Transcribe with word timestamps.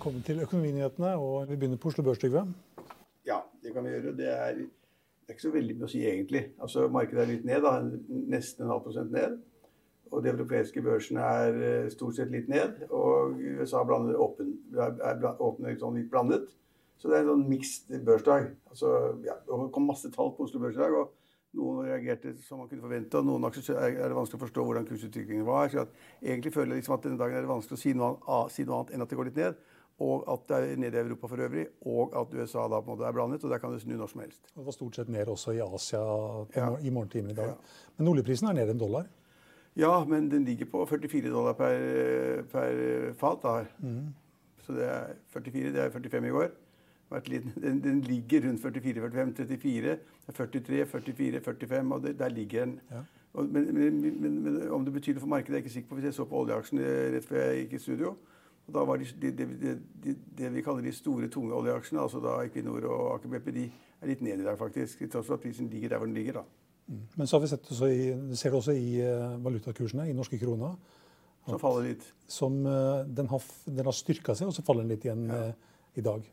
Velkommen 0.00 0.22
til 0.24 0.38
Økonominyhetene. 0.40 1.16
og 1.16 1.48
Vi 1.48 1.56
begynner 1.56 1.76
på 1.76 1.88
Oslo 1.88 2.02
Børs, 2.02 2.18
Trygve. 2.18 2.46
Ja, 3.26 3.36
det 3.62 3.72
kan 3.74 3.84
vi 3.84 3.90
gjøre. 3.90 4.14
Det 4.16 4.28
er, 4.32 4.54
det 4.54 5.28
er 5.28 5.34
ikke 5.34 5.42
så 5.42 5.50
veldig 5.52 5.74
mye 5.76 5.84
å 5.84 5.90
si, 5.92 5.98
egentlig. 6.08 6.40
Altså, 6.56 6.86
Markedet 6.88 7.20
er 7.20 7.28
litt 7.28 7.42
ned, 7.44 7.60
da, 7.60 7.72
nesten 8.32 8.64
en 8.64 8.70
halv 8.72 8.86
prosent 8.86 9.12
ned. 9.12 9.34
Og 10.08 10.22
de 10.24 10.30
europeiske 10.32 10.80
børsene 10.86 11.20
er 11.20 11.58
eh, 11.66 11.90
stort 11.92 12.16
sett 12.16 12.32
litt 12.32 12.48
ned. 12.48 12.80
Og 12.88 13.36
USA 13.60 13.82
blander 13.84 14.16
åpen, 14.16 14.54
er 14.72 15.20
åpner 15.36 15.76
sånn 15.82 16.00
litt 16.00 16.08
blandet. 16.08 16.48
Så 16.96 17.12
det 17.12 17.18
er 17.18 17.26
en 17.26 17.34
sånn 17.34 17.44
mixed 17.52 17.92
børsdag. 18.08 18.54
Altså, 18.72 18.94
ja, 19.28 19.36
det 19.44 19.58
kom 19.76 19.84
masse 19.92 20.08
tall 20.16 20.32
på 20.32 20.48
Oslo 20.48 20.62
Børs 20.64 20.80
i 20.80 20.80
dag. 20.80 20.96
og 20.96 21.12
noen 21.60 21.90
reagerte 21.90 22.32
som 22.46 22.62
man 22.62 22.70
kunne 22.70 22.86
forvente, 22.86 23.20
og 23.20 23.26
noen 23.26 23.44
er 23.50 24.00
det 24.00 24.16
vanskelig 24.16 24.38
å 24.38 24.44
forstå 24.46 24.64
hvordan 24.64 24.88
kursutviklingen 24.88 25.44
var. 25.44 25.68
Så 25.68 25.84
egentlig 26.22 26.54
føler 26.54 26.72
jeg 26.72 26.84
liksom 26.86 26.96
at 26.96 27.04
denne 27.04 27.20
dagen 27.20 27.36
er 27.36 27.44
det 27.44 27.52
vanskelig 27.52 27.76
å 27.76 27.82
si 27.84 27.92
noe, 27.92 28.16
annet 28.30 28.94
enn 28.94 29.04
at 29.04 29.12
det 29.12 29.20
går 29.20 29.28
litt 29.28 29.40
ned. 29.44 29.60
Og 30.00 30.24
at 30.32 30.46
det 30.48 30.58
er 30.64 30.78
nede 30.80 30.96
i 30.96 31.02
Europa 31.02 31.28
for 31.28 31.42
øvrig, 31.44 31.66
og 31.84 32.14
at 32.16 32.32
USA 32.32 32.62
da 32.72 32.78
på 32.80 32.88
en 32.88 32.94
måte 32.94 33.04
er 33.08 33.12
blandet. 33.12 33.44
Og 33.44 33.50
der 33.52 33.60
kan 33.60 33.72
det 33.74 33.82
snu 33.82 33.96
når 33.98 34.12
som 34.14 34.22
helst. 34.24 34.40
Det 34.54 34.64
var 34.64 34.76
stort 34.76 34.96
sett 34.96 35.12
ned 35.12 35.28
også 35.28 35.52
i 35.52 35.60
Asia 35.60 36.00
ja. 36.56 36.70
i 36.80 36.90
morgentimene 36.90 37.34
i 37.34 37.36
dag. 37.36 37.52
Ja. 37.52 37.90
Men 37.98 38.08
oljeprisen 38.14 38.48
er 38.48 38.56
ned 38.56 38.72
en 38.72 38.80
dollar? 38.80 39.10
Ja, 39.76 40.04
men 40.04 40.30
den 40.30 40.44
ligger 40.44 40.66
på 40.72 40.86
44 40.86 41.30
dollar 41.30 41.52
per, 41.52 42.42
per 42.52 43.12
fat. 43.20 43.42
da. 43.42 43.64
Mm. 43.78 44.08
Så 44.64 44.72
det 44.72 44.88
er 44.88 45.14
44, 45.36 45.72
det 45.72 45.84
er 45.84 45.90
45 45.90 46.26
i 46.26 46.30
går. 46.30 46.50
Den, 47.10 47.80
den, 47.82 48.00
ligger 48.00 48.48
rundt 48.48 48.62
44, 48.62 49.00
45, 49.00 49.46
34, 49.46 49.98
43, 50.32 50.86
44, 50.86 51.40
45, 51.40 51.92
og 51.92 52.02
det, 52.02 52.18
der 52.18 52.28
ligger 52.28 52.64
den. 52.64 52.80
Ja. 52.90 53.00
Men, 53.34 53.74
men, 53.74 54.00
men, 54.00 54.42
men, 54.44 54.70
om 54.70 54.84
det 54.84 54.92
betyr 54.92 55.14
noe 55.14 55.20
for 55.20 55.30
markedet, 55.30 55.54
er 55.54 55.58
jeg 55.58 55.64
ikke 55.64 55.72
sikker 55.72 55.88
på. 55.88 55.94
Hvis 55.94 56.04
jeg 56.04 56.14
så 56.14 56.26
på 56.26 56.38
oljeaksjene 56.42 56.86
rett 57.14 57.26
før 57.26 57.42
jeg 57.42 57.64
gikk 57.64 57.72
i 57.72 57.82
studio, 57.82 58.14
og 58.70 58.76
da 58.76 58.86
var 58.86 59.02
de, 59.02 59.06
de, 59.20 59.46
de, 60.04 60.14
det 60.38 60.50
vi 60.54 60.62
kaller 60.64 60.86
de 60.86 60.94
store, 60.94 61.28
tunge 61.32 61.56
oljeaksjene, 61.58 62.00
altså 62.00 62.22
da 62.22 62.38
Equinor 62.46 62.86
og 62.86 63.04
Aker 63.16 63.34
BP, 63.34 63.52
de 63.56 63.66
er 64.00 64.12
litt 64.12 64.24
ned 64.24 64.40
i 64.40 64.46
dag, 64.46 64.56
faktisk. 64.58 65.02
Til 65.02 65.10
tross 65.12 65.28
for 65.28 65.36
at 65.36 65.44
prisen 65.44 65.68
ligger 65.72 65.92
der 65.92 66.02
hvor 66.02 66.08
den 66.08 66.16
ligger. 66.16 66.40
da. 66.40 66.44
Mm. 66.86 67.04
Men 67.18 67.26
så 67.26 67.36
har 67.36 67.44
vi 67.44 67.52
sett 67.52 67.68
det 67.68 67.92
i, 67.92 68.08
ser 68.38 68.54
det 68.54 68.60
også 68.62 68.78
i 68.78 68.90
uh, 69.02 69.36
valutakursene, 69.44 70.08
i 70.08 70.16
norske 70.16 70.38
kroner. 70.38 70.78
Som 71.48 71.60
faller 71.60 71.90
litt. 71.90 72.06
Som, 72.30 72.62
uh, 72.64 73.02
den 73.06 73.28
har, 73.32 73.48
den 73.66 73.90
har 73.90 73.96
styrka 73.96 74.38
seg, 74.38 74.50
og 74.50 74.54
så 74.54 74.64
faller 74.66 74.86
den 74.86 74.94
litt 74.94 75.08
igjen 75.08 75.26
ja. 75.26 75.48
uh, 75.50 75.98
i 75.98 76.06
dag 76.06 76.30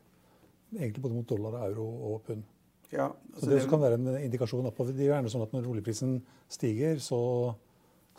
egentlig 0.76 1.02
både 1.02 1.14
mot 1.14 1.28
dollar, 1.28 1.58
euro 1.68 1.86
og 2.12 2.22
pund. 2.26 2.42
Ja, 2.90 3.10
altså 3.34 3.44
så 3.44 3.50
det, 3.50 3.60
det 3.60 3.70
kan 3.70 3.80
være 3.80 3.98
en 3.98 4.08
indikasjon 4.16 4.66
oppover. 4.68 4.94
Det 4.96 5.04
er 5.04 5.12
gjerne 5.12 5.32
sånn 5.32 5.44
at 5.44 5.52
når 5.52 5.68
oljeprisen 5.68 6.18
stiger, 6.52 7.00
så, 7.04 7.20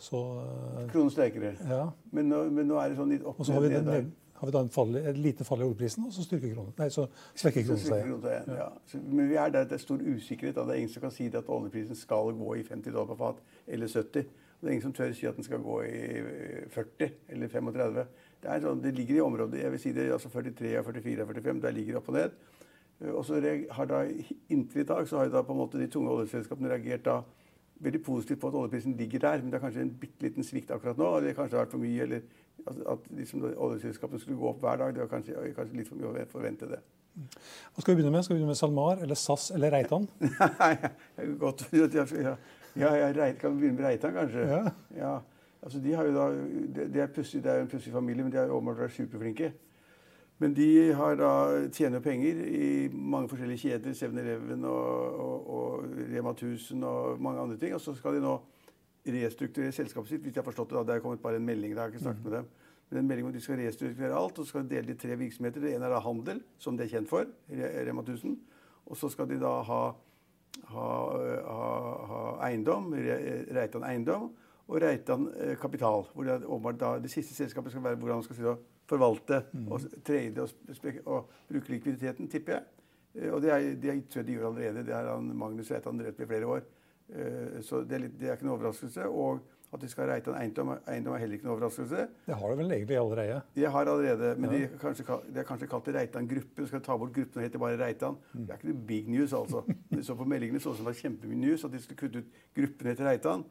så 0.00 0.22
eh, 0.44 0.88
Kronen 0.92 1.12
sterkere. 1.12 1.54
Ja. 1.68 1.84
Men, 2.10 2.30
nå, 2.32 2.44
men, 2.50 2.68
nå, 2.70 2.80
er 2.80 2.92
det 2.92 2.98
sånn 3.00 3.12
litt 3.12 3.24
opp 3.26 3.40
og 3.40 3.48
så 3.48 3.56
har 3.56 3.64
vi, 3.66 3.72
den, 3.74 4.10
har 4.40 4.48
vi 4.48 4.54
da 4.54 4.62
fall, 4.72 4.94
et 4.96 5.18
lite 5.20 5.44
fall 5.44 5.60
i 5.60 5.66
oljeprisen, 5.68 6.06
og 6.08 6.14
så 6.16 6.24
styrker 6.24 6.54
kronen. 6.54 6.72
Nei, 6.78 6.88
så 6.94 7.06
svekker 7.36 7.66
kronen 7.66 7.82
seg. 7.84 8.12
Ja. 8.48 8.54
Ja. 8.62 9.00
men 9.04 9.28
vi 9.28 9.36
er 9.36 9.52
der 9.52 9.66
det 9.68 9.76
er 9.76 9.82
stor 9.82 10.00
usikkerhet. 10.00 10.56
Da. 10.56 10.64
Det 10.64 10.76
er 10.76 10.84
ingen 10.84 10.92
som 10.94 11.04
kan 11.04 11.12
si 11.14 11.28
at 11.28 11.50
oljeprisen 11.52 11.98
skal 11.98 12.32
gå 12.38 12.54
i 12.56 12.64
50 12.64 12.94
dollar 12.94 13.10
på 13.12 13.18
fat 13.20 13.42
eller 13.68 13.92
70. 13.92 14.30
Det 14.60 14.68
er 14.68 14.72
ingen 14.74 14.84
som 14.84 14.96
tør 14.96 15.12
si 15.16 15.28
at 15.28 15.36
den 15.36 15.44
skal 15.44 15.60
gå 15.64 15.76
i 15.88 16.00
40 16.72 17.12
eller 17.36 17.52
35. 17.52 18.00
Det, 18.40 18.56
sånn, 18.64 18.80
det, 18.84 18.94
ligger 18.96 19.18
i 19.18 19.22
området 19.24 19.60
jeg 19.60 19.72
vil 19.74 19.80
si 19.80 19.92
det, 19.96 20.08
altså 20.12 20.32
43, 20.32 20.72
44, 20.88 21.28
45. 21.34 21.60
Der 21.64 21.76
ligger 21.76 21.96
det 21.96 22.00
opp 22.00 22.10
og 22.12 22.16
ned. 22.16 22.40
Eh, 23.00 23.12
og 23.12 23.24
så 23.28 23.40
har 23.76 23.88
da 23.92 24.02
Inntil 24.52 24.82
i 24.82 24.88
dag 24.88 25.08
så 25.08 25.20
har 25.20 25.32
da 25.32 25.44
på 25.44 25.56
en 25.56 25.60
måte 25.60 25.80
de 25.80 25.88
tunge 25.92 26.12
oljeselskapene 26.12 26.72
reagert 26.72 27.04
da 27.08 27.20
veldig 27.80 28.02
positivt 28.04 28.40
på 28.40 28.50
at 28.50 28.54
oljeprisen 28.60 28.94
ligger 28.96 29.24
der. 29.24 29.42
Men 29.42 29.52
det 29.52 29.58
er 29.58 29.64
kanskje 29.64 29.82
en 29.86 29.96
bitte 30.00 30.26
liten 30.26 30.46
svikt 30.46 30.70
akkurat 30.74 31.00
nå. 31.00 31.10
Eller 31.18 31.36
kanskje 31.36 31.54
det 31.54 31.58
har 31.58 31.66
vært 31.66 31.76
for 31.76 31.84
mye. 31.84 32.02
eller 32.02 32.86
At 32.94 33.10
liksom, 33.16 33.44
oljeselskapene 33.56 34.20
skulle 34.20 34.38
gå 34.38 34.48
opp 34.52 34.62
hver 34.64 34.80
dag. 34.82 34.94
Det 34.94 35.04
var 35.04 35.12
kanskje, 35.14 35.52
kanskje 35.56 35.76
litt 35.80 35.88
for 35.88 36.00
mye 36.00 36.12
å 36.12 36.30
forvente 36.30 36.68
det. 36.70 36.80
Hva 37.74 37.82
skal 37.82 37.94
vi 37.94 38.00
begynne 38.00 38.14
med? 38.14 38.24
Skal 38.24 38.36
vi 38.36 38.40
begynne 38.40 38.54
med 38.54 38.60
SalMar 38.60 39.02
eller 39.02 39.18
SAS 39.18 39.50
eller 39.54 39.74
Reitan? 39.74 40.06
Nei, 40.62 40.74
godt. 41.40 41.66
Ja, 42.78 42.94
ja, 42.94 43.08
jeg 43.10 43.36
kan 43.40 43.56
begynne 43.58 43.76
med 43.80 43.86
Reitan, 43.88 44.14
kanskje. 44.14 44.46
Ja. 44.46 44.60
ja. 44.96 45.14
Altså, 45.60 45.80
de 45.82 45.92
har 45.92 46.06
jo 46.08 46.12
da, 46.14 46.28
det, 46.76 46.86
de 46.94 47.02
er, 47.02 47.10
det 47.16 47.50
er 47.50 47.58
jo 47.58 47.66
en 47.66 47.72
pussig 47.72 47.92
familie, 47.92 48.24
men 48.24 48.32
de 48.32 48.38
er 48.40 48.52
åpenbart 48.54 48.94
superflinke. 48.94 49.50
Men 50.40 50.54
de 50.56 50.92
har 50.96 51.18
da, 51.20 51.32
tjener 51.68 52.00
penger 52.00 52.38
i 52.48 52.88
mange 52.92 53.28
forskjellige 53.28 53.60
kjeder, 53.60 53.92
7-Eleven 53.92 54.64
og, 54.64 55.18
og, 55.20 55.50
og, 55.56 55.90
Rema 56.08 56.32
1000 56.32 56.86
og 56.88 57.20
mange 57.20 57.42
andre 57.42 57.58
ting. 57.60 57.74
Og 57.76 57.82
så 57.84 57.92
skal 57.98 58.16
de 58.16 58.22
nå 58.24 58.38
restrukturere 59.04 59.74
selskapet 59.76 60.14
sitt. 60.14 60.22
hvis 60.24 60.32
jeg 60.32 60.40
har 60.40 60.48
forstått 60.48 60.72
Det 60.72 60.78
da, 60.78 60.84
det 60.88 60.96
er 60.96 61.04
kommet 61.04 61.20
bare 61.20 61.36
en 61.36 61.44
melding, 61.44 61.74
da, 61.74 61.84
jeg 61.84 61.90
har 61.90 61.92
ikke 61.92 62.04
snakket 62.06 62.24
mm. 62.24 62.30
med 62.30 62.36
dem. 62.38 62.48
Men 62.90 62.98
en 62.98 63.10
melding 63.10 63.26
om 63.26 63.34
de 63.34 63.40
skal 63.44 63.60
restrukturere 63.60 64.16
alt, 64.16 64.38
og 64.38 64.44
så 64.44 64.48
skal 64.48 64.64
de 64.64 64.74
dele 64.76 64.94
i 64.94 64.98
tre 64.98 65.16
virksomheter. 65.16 65.60
Det 65.60 65.74
ene 65.74 65.86
er 65.90 65.92
da 65.92 66.00
handel, 66.04 66.40
som 66.58 66.78
de 66.78 66.86
er 66.86 66.92
kjent 66.94 67.12
for, 67.12 67.28
Rema 67.50 68.02
1000. 68.02 68.38
Og 68.86 68.96
så 68.96 69.12
skal 69.12 69.28
de 69.28 69.38
da 69.44 69.52
ha, 69.68 69.82
ha, 70.72 70.88
ha, 71.52 71.68
ha 72.14 72.22
eiendom, 72.48 72.94
Reitan 72.96 73.84
Eiendom 73.84 74.30
og 74.70 74.82
Reitan 74.82 75.28
eh, 75.34 75.56
Kapital. 75.58 76.04
hvor 76.14 76.24
Det, 76.24 76.80
da, 76.80 76.98
det 77.02 77.10
siste 77.10 77.34
selskapet 77.34 77.72
skal 77.72 77.84
være 77.84 77.98
hvordan 77.98 78.20
man 78.20 78.26
skal 78.26 78.56
forvalte 78.86 79.42
mm. 79.52 79.70
og 79.72 79.80
trade 80.06 80.42
og, 80.42 80.48
og, 81.04 81.30
bruke 81.50 81.72
likviditeten, 81.72 82.28
tipper 82.28 82.52
jeg. 82.52 82.62
Eh, 83.14 83.32
og 83.32 83.42
det, 83.42 83.50
er, 83.50 83.72
det 83.74 83.96
tror 84.08 84.22
jeg 84.22 84.26
de 84.26 84.36
gjør 84.38 84.50
allerede. 84.52 84.86
Det 84.86 84.94
har 84.94 85.20
Magnus 85.20 85.70
Reitan 85.70 85.98
drevet 85.98 86.18
med 86.18 86.26
i 86.26 86.28
flere 86.28 86.46
år. 86.46 86.68
Eh, 87.10 87.62
så 87.66 87.82
det 87.82 87.98
er, 87.98 88.04
litt, 88.06 88.20
det 88.20 88.28
er, 88.28 88.38
ikke 88.38 88.46
noen 88.46 88.58
overraskelse. 88.58 89.08
Og 89.08 89.40
at 89.70 89.82
de 89.82 89.88
skal 89.88 90.06
ha 90.08 90.14
Reitan 90.16 90.34
eiendom, 90.34 90.72
eiendom 90.90 91.14
er 91.14 91.22
heller 91.22 91.38
ikke 91.38 91.46
noen 91.46 91.56
overraskelse. 91.56 92.06
Det 92.26 92.38
har 92.40 92.50
de 92.50 92.58
vel 92.58 92.74
egentlig 92.74 92.96
allerede? 92.98 93.36
De 93.54 93.66
har 93.74 93.90
allerede, 93.92 94.32
men 94.42 94.50
ja. 94.50 94.58
de, 94.58 94.78
kanskje, 94.82 95.04
de 95.28 95.38
har 95.38 95.46
kanskje 95.46 95.68
kalt 95.70 95.86
det 95.86 95.94
Reitan-gruppen. 95.94 96.64
De 96.64 96.70
skal 96.70 96.82
ta 96.86 96.96
bort 96.98 97.14
gruppen 97.14 97.38
og 97.38 97.46
hete 97.46 97.60
bare 97.62 97.78
Reitan. 97.78 98.18
Mm. 98.32 98.46
Det 98.46 98.54
er 98.54 98.58
ikke 98.58 98.70
noe 98.72 98.86
big 98.88 99.10
news, 99.14 99.34
altså. 99.38 99.62
Det 99.94 100.02
så 100.06 100.16
på 100.18 100.26
meldingene 100.26 100.62
så 100.62 100.72
ut 100.72 100.78
som 100.78 100.86
det 100.86 100.90
var 100.90 100.98
kjempemye 101.04 101.38
news 101.38 101.64
at 101.66 101.74
de 101.74 101.82
skulle 101.84 102.02
kutte 102.02 102.22
ut 102.24 102.42
gruppen 102.56 102.90
etter 102.90 103.06
Reitan. 103.06 103.46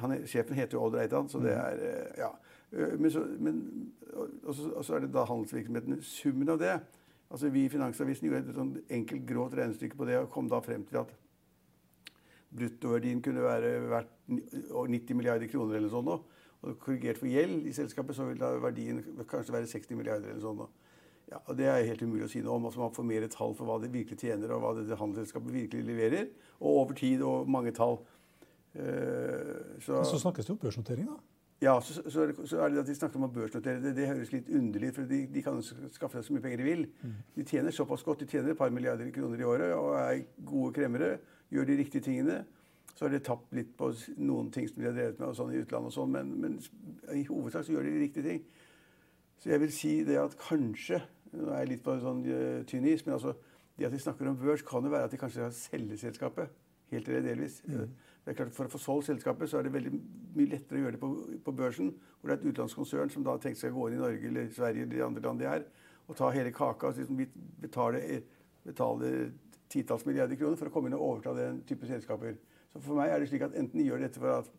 Han, 0.00 0.16
sjefen 0.28 0.58
heter 0.58 0.78
jo 0.78 0.86
Odd 0.86 0.96
Reitan, 0.98 1.28
så 1.28 1.42
det 1.42 1.54
mm. 1.54 1.66
er 1.66 1.84
eh, 1.88 2.22
Ja. 2.24 2.30
Eh, 2.72 2.96
men 2.98 3.12
så, 3.12 3.24
men, 3.38 3.60
og, 4.12 4.54
så, 4.54 4.70
og 4.70 4.84
så 4.86 4.96
er 4.96 5.04
det 5.04 5.12
da 5.14 5.26
handelsvirksomheten. 5.28 6.02
Summen 6.06 6.52
av 6.56 6.60
det 6.62 6.78
altså 7.30 7.50
Vi 7.54 7.64
i 7.64 7.70
Finansavisen 7.70 8.26
gjorde 8.26 8.42
et 8.42 8.56
sånn 8.58 8.72
enkelt, 8.90 9.26
grovt 9.28 9.56
regnestykke 9.58 9.98
på 9.98 10.08
det 10.08 10.18
og 10.18 10.30
kom 10.34 10.48
da 10.50 10.58
frem 10.64 10.82
til 10.88 11.02
at 11.04 11.12
bruttoverdien 12.50 13.20
kunne 13.22 13.44
være 13.44 13.76
verdt 13.86 14.14
90 14.26 15.14
milliarder 15.18 15.50
kroner 15.50 15.78
eller 15.78 15.92
sånn. 15.92 16.10
Og 16.10 16.78
korrigert 16.82 17.20
for 17.20 17.30
gjeld 17.30 17.68
i 17.70 17.74
selskapet 17.74 18.18
så 18.18 18.26
vil 18.26 18.40
da 18.40 18.50
verdien 18.60 18.98
kanskje 19.30 19.54
være 19.54 19.70
60 19.70 20.00
milliarder 20.00 20.32
eller 20.32 20.42
sånn. 20.42 20.64
Ja, 21.30 21.38
og 21.46 21.54
Det 21.56 21.68
er 21.70 21.86
helt 21.86 22.02
umulig 22.02 22.26
å 22.26 22.32
si 22.32 22.42
noe 22.42 22.56
om. 22.58 22.66
altså 22.66 22.80
Man 22.80 22.94
får 22.96 23.06
mer 23.06 23.28
tall 23.30 23.54
for 23.54 23.70
hva 23.70 23.78
det 23.78 23.92
virkelig 23.94 24.18
tjener, 24.18 24.50
og 24.50 24.64
hva 24.64 24.72
det 24.74 24.98
handelsselskapet 24.98 25.54
virkelig 25.54 25.86
leverer. 25.86 26.26
Og 26.58 26.80
over 26.82 26.98
tid 26.98 27.22
og 27.22 27.46
mange 27.48 27.70
tall. 27.76 28.00
Uh, 28.70 29.78
så, 29.82 30.04
så 30.06 30.20
snakkes 30.22 30.46
det 30.46 30.54
om 30.54 30.60
børsnotering, 30.62 31.08
da? 31.10 31.18
Ja, 31.60 31.74
så, 31.84 31.94
så, 32.10 32.32
så, 32.44 32.58
er 32.58 32.68
det 32.68 32.80
at 32.80 32.88
de 32.88 32.94
snakker 32.96 33.20
om 33.20 33.26
å 33.26 33.32
børsnotere. 33.34 33.82
Det, 33.82 33.90
det 33.98 34.06
høres 34.08 34.30
litt 34.32 34.46
underlig 34.56 34.94
for 34.96 35.08
de, 35.08 35.26
de 35.28 35.42
kan 35.44 35.58
skaffe 35.60 36.16
seg 36.16 36.24
så 36.24 36.36
mye 36.36 36.44
penger 36.46 36.62
de 36.62 36.68
vil. 36.70 36.86
Mm. 37.02 37.18
De 37.34 37.44
tjener 37.50 37.74
såpass 37.76 38.04
godt. 38.06 38.22
De 38.22 38.30
tjener 38.30 38.54
et 38.54 38.58
par 38.58 38.72
milliarder 38.72 39.10
kroner 39.12 39.42
i 39.42 39.48
året 39.48 39.74
og 39.76 39.90
er 39.98 40.22
gode 40.48 40.72
kremmere. 40.78 41.10
Gjør 41.52 41.68
de 41.68 41.76
riktige 41.82 42.06
tingene. 42.06 42.38
Så 42.94 43.04
har 43.04 43.12
de 43.12 43.20
tapt 43.24 43.52
litt 43.56 43.74
på 43.76 43.90
noen 44.24 44.48
ting 44.54 44.70
som 44.70 44.80
de 44.80 44.88
har 44.88 44.96
drevet 44.96 45.20
med 45.20 45.28
og 45.28 45.36
sånn 45.36 45.52
i 45.52 45.60
utlandet, 45.60 45.92
og 45.92 45.94
sånn, 45.94 46.10
men, 46.16 46.32
men, 46.40 46.56
i 47.16 47.26
hovedsak 47.28 47.66
så 47.66 47.76
gjør 47.76 47.86
de 47.86 47.94
riktige 48.00 48.26
ting. 48.26 48.42
Så 49.40 49.52
jeg 49.52 49.62
vil 49.62 49.72
si 49.72 49.92
det 50.08 50.18
at 50.20 50.36
kanskje 50.40 51.00
Nå 51.30 51.52
er 51.54 51.60
jeg 51.60 51.68
litt 51.70 51.82
på 51.84 51.92
sånn 52.02 52.24
uh, 52.26 52.62
tynn 52.66 52.88
is, 52.90 53.04
men 53.06 53.14
altså, 53.14 53.36
det 53.78 53.86
at 53.86 53.92
de 53.94 54.00
snakker 54.02 54.26
om 54.26 54.34
børs, 54.40 54.64
kan 54.66 54.82
jo 54.82 54.90
være 54.90 55.06
at 55.06 55.12
de 55.14 55.20
kanskje 55.20 55.44
har 55.44 55.52
selgeselskapet. 55.54 56.50
Helt 56.90 57.08
eller 57.08 57.22
delvis. 57.22 57.60
Mm. 57.66 57.90
Det 58.24 58.32
er 58.32 58.38
klart 58.38 58.54
For 58.54 58.68
å 58.68 58.72
få 58.72 58.80
solgt 58.82 59.08
selskapet 59.08 59.50
så 59.50 59.58
er 59.58 59.66
det 59.66 59.74
veldig 59.74 59.92
mye 60.36 60.50
lettere 60.52 60.78
å 60.78 60.82
gjøre 60.84 60.96
det 60.96 61.02
på, 61.02 61.10
på 61.46 61.54
børsen, 61.56 61.92
hvor 62.20 62.30
det 62.30 62.36
er 62.36 62.40
et 62.40 62.48
utenlandsk 62.48 62.80
konsern 62.82 63.12
som 63.12 63.24
da 63.26 63.36
tenkt 63.40 63.60
seg 63.60 63.72
å 63.72 63.78
gå 63.78 63.88
inn 63.88 63.96
i 63.98 64.02
Norge 64.02 64.28
eller 64.28 64.50
Sverige 64.54 64.84
eller 64.84 64.96
de 64.96 65.06
andre 65.06 65.24
land 65.24 65.42
de 65.42 65.48
er, 65.50 65.64
og 66.06 66.18
ta 66.18 66.30
hele 66.34 66.52
kaka 66.54 66.90
og 66.90 66.98
liksom 66.98 67.20
betale, 67.62 68.02
betale 68.66 69.12
titalls 69.70 70.04
milliarder 70.06 70.38
kroner 70.38 70.58
for 70.58 70.70
å 70.70 70.74
komme 70.74 70.90
inn 70.90 70.98
og 70.98 71.06
overta 71.06 71.34
den 71.38 71.62
type 71.66 71.88
selskaper. 71.88 72.36
Så 72.70 72.82
for 72.82 72.98
meg 72.98 73.10
er 73.10 73.22
det 73.22 73.30
slik 73.30 73.46
at 73.46 73.54
enten 73.58 73.78
de 73.80 73.86
gjør 73.86 74.02
dette 74.04 74.22
for 74.22 74.40
at, 74.40 74.50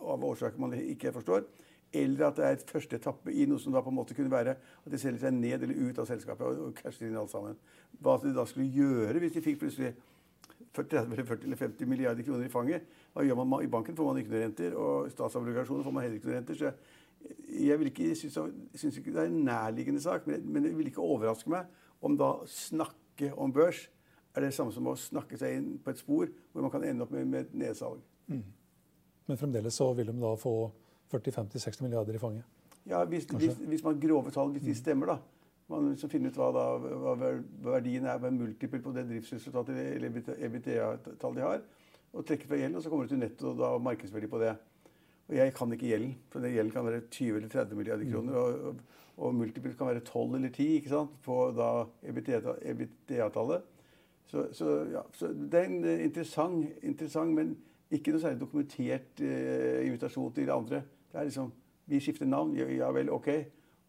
av 0.00 0.22
årsaker 0.24 0.62
man 0.62 0.74
ikke 0.78 1.12
forstår, 1.14 1.44
eller 1.92 2.28
at 2.28 2.36
det 2.38 2.44
er 2.46 2.54
et 2.54 2.70
første 2.70 2.98
etappe 3.00 3.32
i 3.34 3.44
noe 3.50 3.58
som 3.60 3.74
da 3.74 3.82
på 3.82 3.90
en 3.90 3.98
måte 3.98 4.14
kunne 4.14 4.30
være 4.30 4.54
at 4.54 4.92
de 4.92 4.98
selger 5.00 5.24
seg 5.24 5.34
ned 5.34 5.64
eller 5.66 5.90
ut 5.90 5.98
av 5.98 6.06
selskapet 6.06 6.46
og, 6.46 6.60
og 6.68 6.76
casher 6.78 7.08
inn 7.08 7.18
alt 7.18 7.32
sammen. 7.32 7.58
Hva 7.98 8.14
de 8.22 8.30
da 8.36 8.46
skulle 8.46 8.70
gjøre 8.70 9.18
hvis 9.22 9.34
de 9.34 9.42
fikk 9.44 9.58
plutselig 9.64 9.96
30 10.76 10.98
eller 11.12 11.26
40 11.26 11.48
eller 11.48 11.56
50 11.56 11.88
milliarder 11.90 12.26
kroner 12.26 12.46
i 12.46 12.52
fanget. 12.52 12.88
Hva 13.12 13.24
gjør 13.26 13.40
man? 13.42 13.62
I 13.64 13.70
banken 13.70 13.96
får 13.98 14.06
man 14.06 14.20
ikke 14.20 14.32
noe 14.34 14.42
renter, 14.44 14.76
og 14.78 15.10
statsobligasjoner 15.10 15.86
får 15.86 15.94
man 15.96 16.06
heller 16.06 16.20
ikke 16.20 16.30
noe 16.30 16.38
renter. 16.38 16.58
så 16.60 16.72
jeg 17.50 17.78
vil 17.78 17.90
ikke, 17.90 18.14
syns 18.16 18.96
ikke 18.96 19.12
det 19.12 19.24
er 19.24 19.28
en 19.28 19.42
nærliggende 19.44 20.00
sak, 20.00 20.26
men, 20.26 20.44
men 20.52 20.64
det 20.64 20.76
vil 20.78 20.88
ikke 20.88 21.04
overraske 21.04 21.50
meg 21.52 21.66
om 22.00 22.14
da 22.16 22.30
snakke 22.48 23.32
om 23.36 23.52
børs 23.52 23.88
er 24.34 24.46
det 24.46 24.54
samme 24.54 24.72
som 24.72 24.86
å 24.86 24.94
snakke 24.96 25.36
seg 25.36 25.58
inn 25.58 25.68
på 25.82 25.92
et 25.92 26.00
spor 26.00 26.30
hvor 26.52 26.64
man 26.64 26.72
kan 26.72 26.86
ende 26.86 27.04
opp 27.04 27.12
med, 27.12 27.26
med 27.28 27.48
et 27.48 27.56
nedsalg. 27.64 28.00
Mm. 28.30 28.44
Men 29.28 29.40
fremdeles 29.40 29.76
så 29.76 29.90
vil 29.98 30.08
de 30.10 30.16
da 30.22 30.32
få 30.38 30.54
40-50-60 31.12 31.84
milliarder 31.84 32.16
i 32.16 32.22
fanget? 32.22 32.46
Ja, 32.88 33.02
hvis, 33.04 33.26
hvis, 33.36 33.58
hvis 33.58 33.84
man 33.84 34.00
grove 34.00 34.32
tall, 34.34 34.54
hvis 34.54 34.64
de 34.64 34.72
mm. 34.72 34.78
stemmer, 34.78 35.12
da. 35.12 35.18
Man 35.70 35.92
liksom 35.92 36.10
finner 36.10 36.32
ut 36.32 36.38
hva, 36.40 36.48
da, 36.54 36.64
hva 36.80 37.14
verdien 37.76 38.08
er, 38.08 38.18
hva 38.18 38.32
multiple 38.34 38.80
på 38.82 38.94
det 38.96 39.06
driftsresultatet 39.06 39.76
eller 39.78 40.10
EBITDA-tallet 40.34 41.38
de 41.38 41.44
har, 41.46 41.62
og 42.10 42.26
trekker 42.26 42.50
fra 42.50 42.58
gjelden, 42.58 42.78
og 42.78 42.82
så 42.82 42.90
kommer 42.90 43.06
du 43.06 43.12
til 43.12 43.22
netto 43.22 43.52
da, 43.54 43.70
markedsverdi 43.78 44.30
på 44.30 44.40
det. 44.42 44.56
Og 45.30 45.36
jeg 45.38 45.52
kan 45.54 45.72
ikke 45.72 45.92
gjelden, 45.92 46.16
for 46.32 46.42
den 46.42 46.56
gjelden 46.56 46.74
kan 46.74 46.88
være 46.88 47.04
20 47.06 47.36
eller 47.36 47.52
30 47.52 47.78
milliarder 47.78 48.04
mm. 48.04 48.12
kroner. 48.12 48.34
Og, 48.40 48.64
og, 48.70 48.80
og 49.20 49.34
multiple 49.34 49.74
kan 49.78 49.92
være 49.92 50.00
12 50.00 50.34
eller 50.34 50.50
10 50.50 50.66
ikke 50.80 50.90
sant, 50.90 51.10
på 51.22 51.36
da 51.54 51.68
EBITDA-tallet. 52.02 53.68
Så, 54.26 54.48
så, 54.52 54.72
ja, 54.90 55.02
så, 55.12 55.30
det 55.52 55.60
er 55.60 55.64
en 55.64 55.84
interessant, 56.00 56.66
interessant, 56.82 57.34
men 57.34 57.54
ikke 57.90 58.14
noe 58.14 58.22
særlig 58.22 58.40
dokumentert 58.40 59.22
eh, 59.26 59.86
invitasjon 59.86 60.34
til 60.34 60.50
andre. 60.50 60.82
Det 61.10 61.18
er 61.18 61.30
liksom 61.30 61.52
Vi 61.90 61.98
skifter 61.98 62.26
navn, 62.26 62.52
ja, 62.54 62.68
ja 62.70 62.90
vel, 62.94 63.08
OK, 63.10 63.28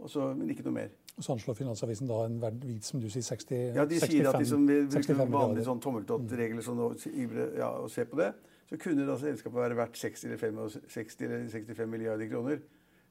så, 0.10 0.32
men 0.38 0.50
ikke 0.50 0.66
noe 0.66 0.78
mer. 0.80 0.94
Og 1.18 1.26
så 1.26 1.36
anslår 1.36 1.58
Finansavisen 1.60 2.10
da 2.10 2.22
en 2.26 2.40
verdi, 2.42 2.78
som 2.86 3.02
du 3.04 3.10
sier, 3.12 3.26
60 3.26 3.76
Ja, 3.78 3.86
de 3.86 4.00
65, 4.00 4.08
sier 4.10 4.30
at 4.32 4.40
de 4.40 4.48
som 4.50 4.64
bruker 4.66 5.20
vanlige 5.22 5.68
sånn 5.68 5.84
tommeltottregler 5.84 6.66
sånn, 6.66 6.80
og, 6.82 6.96
ja, 7.06 7.70
og 7.78 7.92
se 7.94 8.08
på 8.10 8.18
det. 8.18 8.32
Så 8.72 8.80
kunne 8.80 9.06
da 9.06 9.18
selskapet 9.20 9.60
være 9.60 9.76
verdt 9.76 10.00
60 10.00 10.30
eller 10.30 10.40
65 10.40 11.26
eller 11.28 11.48
65 11.52 11.92
milliarder 11.92 12.30
kroner. 12.32 12.62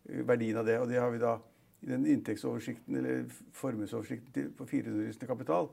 Eh, 0.08 0.22
verdien 0.24 0.56
av 0.56 0.66
det. 0.66 0.78
Og 0.80 0.88
det 0.88 0.98
har 0.98 1.12
vi 1.12 1.20
da 1.20 1.36
i 1.80 1.90
den 1.92 2.06
inntektsoversikten 2.08 2.96
eller 2.96 3.26
formuesoversikten 3.56 4.54
på 4.56 4.66
400 4.66 5.28
kapital. 5.28 5.68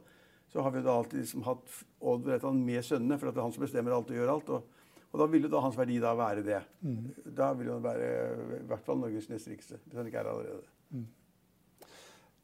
Så 0.51 0.63
har 0.63 0.71
vi 0.71 0.83
da 0.83 0.95
alltid 0.95 1.23
liksom 1.23 1.43
hatt 1.43 1.71
Odd 1.99 2.27
Reitan 2.27 2.59
med 2.65 2.83
sønnene, 2.85 3.17
for 3.19 3.27
det 3.27 3.39
er 3.39 3.47
han 3.47 3.55
som 3.55 3.63
bestemmer 3.63 3.95
alt 3.95 4.11
og 4.11 4.19
gjør 4.19 4.33
alt. 4.35 4.51
Og, 4.55 5.07
og 5.11 5.21
da 5.23 5.27
ville 5.31 5.51
da 5.51 5.63
hans 5.63 5.79
verdi 5.79 5.99
da 6.03 6.13
være 6.19 6.43
det. 6.43 6.61
Mm. 6.83 7.01
Da 7.35 7.51
ville 7.55 7.75
han 7.75 7.83
være 7.83 8.11
i 8.59 8.63
hvert 8.69 8.87
fall 8.87 8.99
Norges 9.01 9.27
nest 9.31 9.51
rikeste, 9.51 9.79
hvis 9.83 9.99
han 9.99 10.07
ikke 10.07 10.23
er 10.23 10.31
allerede. 10.31 10.76
Mm. 10.91 11.07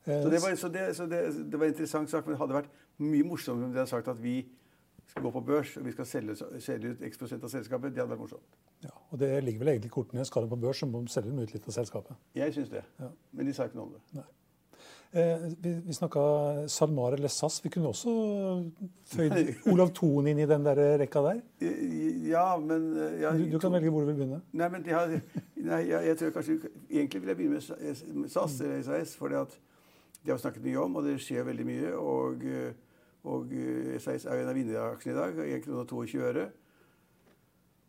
Så, 0.04 0.30
det 0.30 0.42
var, 0.44 0.56
så, 0.60 0.68
det, 0.68 0.84
så 0.98 1.06
det, 1.08 1.22
det 1.52 1.60
var 1.60 1.66
en 1.66 1.72
interessant 1.72 2.12
sak, 2.12 2.26
men 2.26 2.36
det 2.36 2.42
hadde 2.42 2.58
vært 2.58 2.74
mye 3.00 3.24
morsommere 3.28 3.70
om 3.70 3.72
de 3.72 3.80
hadde 3.80 3.92
sagt 3.94 4.10
at 4.12 4.20
vi 4.20 4.42
skal 5.08 5.24
gå 5.24 5.32
på 5.32 5.42
børs 5.48 5.78
og 5.80 5.86
vi 5.86 5.94
skal 5.96 6.08
selge, 6.10 6.36
selge 6.64 6.92
ut 6.92 7.04
x 7.08 7.22
prosent 7.22 7.44
av 7.46 7.52
selskapet. 7.54 7.94
Det 7.94 8.04
hadde 8.04 8.12
vært 8.12 8.24
morsomt. 8.26 8.60
Ja, 8.84 8.92
og 9.10 9.20
det 9.22 9.32
ligger 9.46 9.64
vel 9.64 9.74
egentlig 9.76 9.92
i 9.94 9.96
kortene. 9.96 10.26
Skal 10.28 10.44
du 10.44 10.52
på 10.52 10.60
børs, 10.60 10.82
så 10.84 10.90
må 10.90 11.04
de 11.06 11.14
selge 11.14 11.32
dem 11.32 11.40
ut 11.40 11.54
litt 11.56 11.68
av 11.68 11.76
selskapet. 11.78 12.20
Jeg 12.36 12.56
syns 12.56 12.72
det. 12.74 12.84
Ja. 13.00 13.12
Men 13.32 13.48
de 13.48 13.56
sa 13.56 13.70
ikke 13.70 13.80
noe 13.80 13.92
om 13.92 13.94
det. 13.96 14.04
Nei. 14.20 14.26
Eh, 15.16 15.38
vi 15.62 15.74
vi 15.86 15.94
snakka 15.94 16.20
SalMar 16.68 17.14
eller 17.14 17.28
SAS. 17.28 17.60
Vi 17.66 17.70
kunne 17.70 17.92
også 17.92 18.14
føyd 19.06 19.34
Olav 19.72 19.92
Thon 19.94 20.26
inn 20.28 20.40
i 20.42 20.48
den 20.50 20.66
der 20.66 20.80
rekka 20.98 21.22
der. 21.22 21.42
Ja, 22.26 22.48
men 22.58 22.88
eh, 22.98 23.20
ja, 23.22 23.34
du, 23.38 23.44
du, 23.52 23.60
kan 23.62 23.76
velge 23.76 23.92
hvor 23.94 24.02
du 24.02 24.10
vil 24.10 24.18
begynne. 24.18 24.40
Nei, 24.58 24.72
men 24.74 24.88
har, 24.90 25.14
nei, 25.60 25.84
jeg, 25.92 26.00
jeg, 26.08 26.18
tror 26.18 26.34
kanskje 26.40 26.58
Egentlig 26.90 27.22
vil 27.22 27.34
jeg 27.34 27.40
begynne 27.44 27.62
med 28.24 28.34
SAS 28.34 28.58
eller 28.66 28.82
SAS. 28.88 29.14
for 29.20 29.30
det 29.30 29.46
det 30.24 30.32
har 30.32 30.38
vi 30.38 30.42
snakket 30.42 30.64
mye 30.64 30.80
om, 30.80 30.96
og 30.96 31.06
det 31.06 31.18
skjer 31.20 31.44
veldig 31.44 31.66
mye. 31.68 31.94
Og, 32.00 32.46
og 33.28 33.56
SAS 34.00 34.26
er 34.26 34.38
jo 34.38 34.46
en 34.46 34.52
av 34.54 34.56
vinneraksjene 34.56 35.14
i 35.14 35.20
dag. 35.20 35.42
1 35.60 35.66
krone 35.66 35.82
og 35.84 35.90
22 35.92 36.22
øre. 36.32 36.46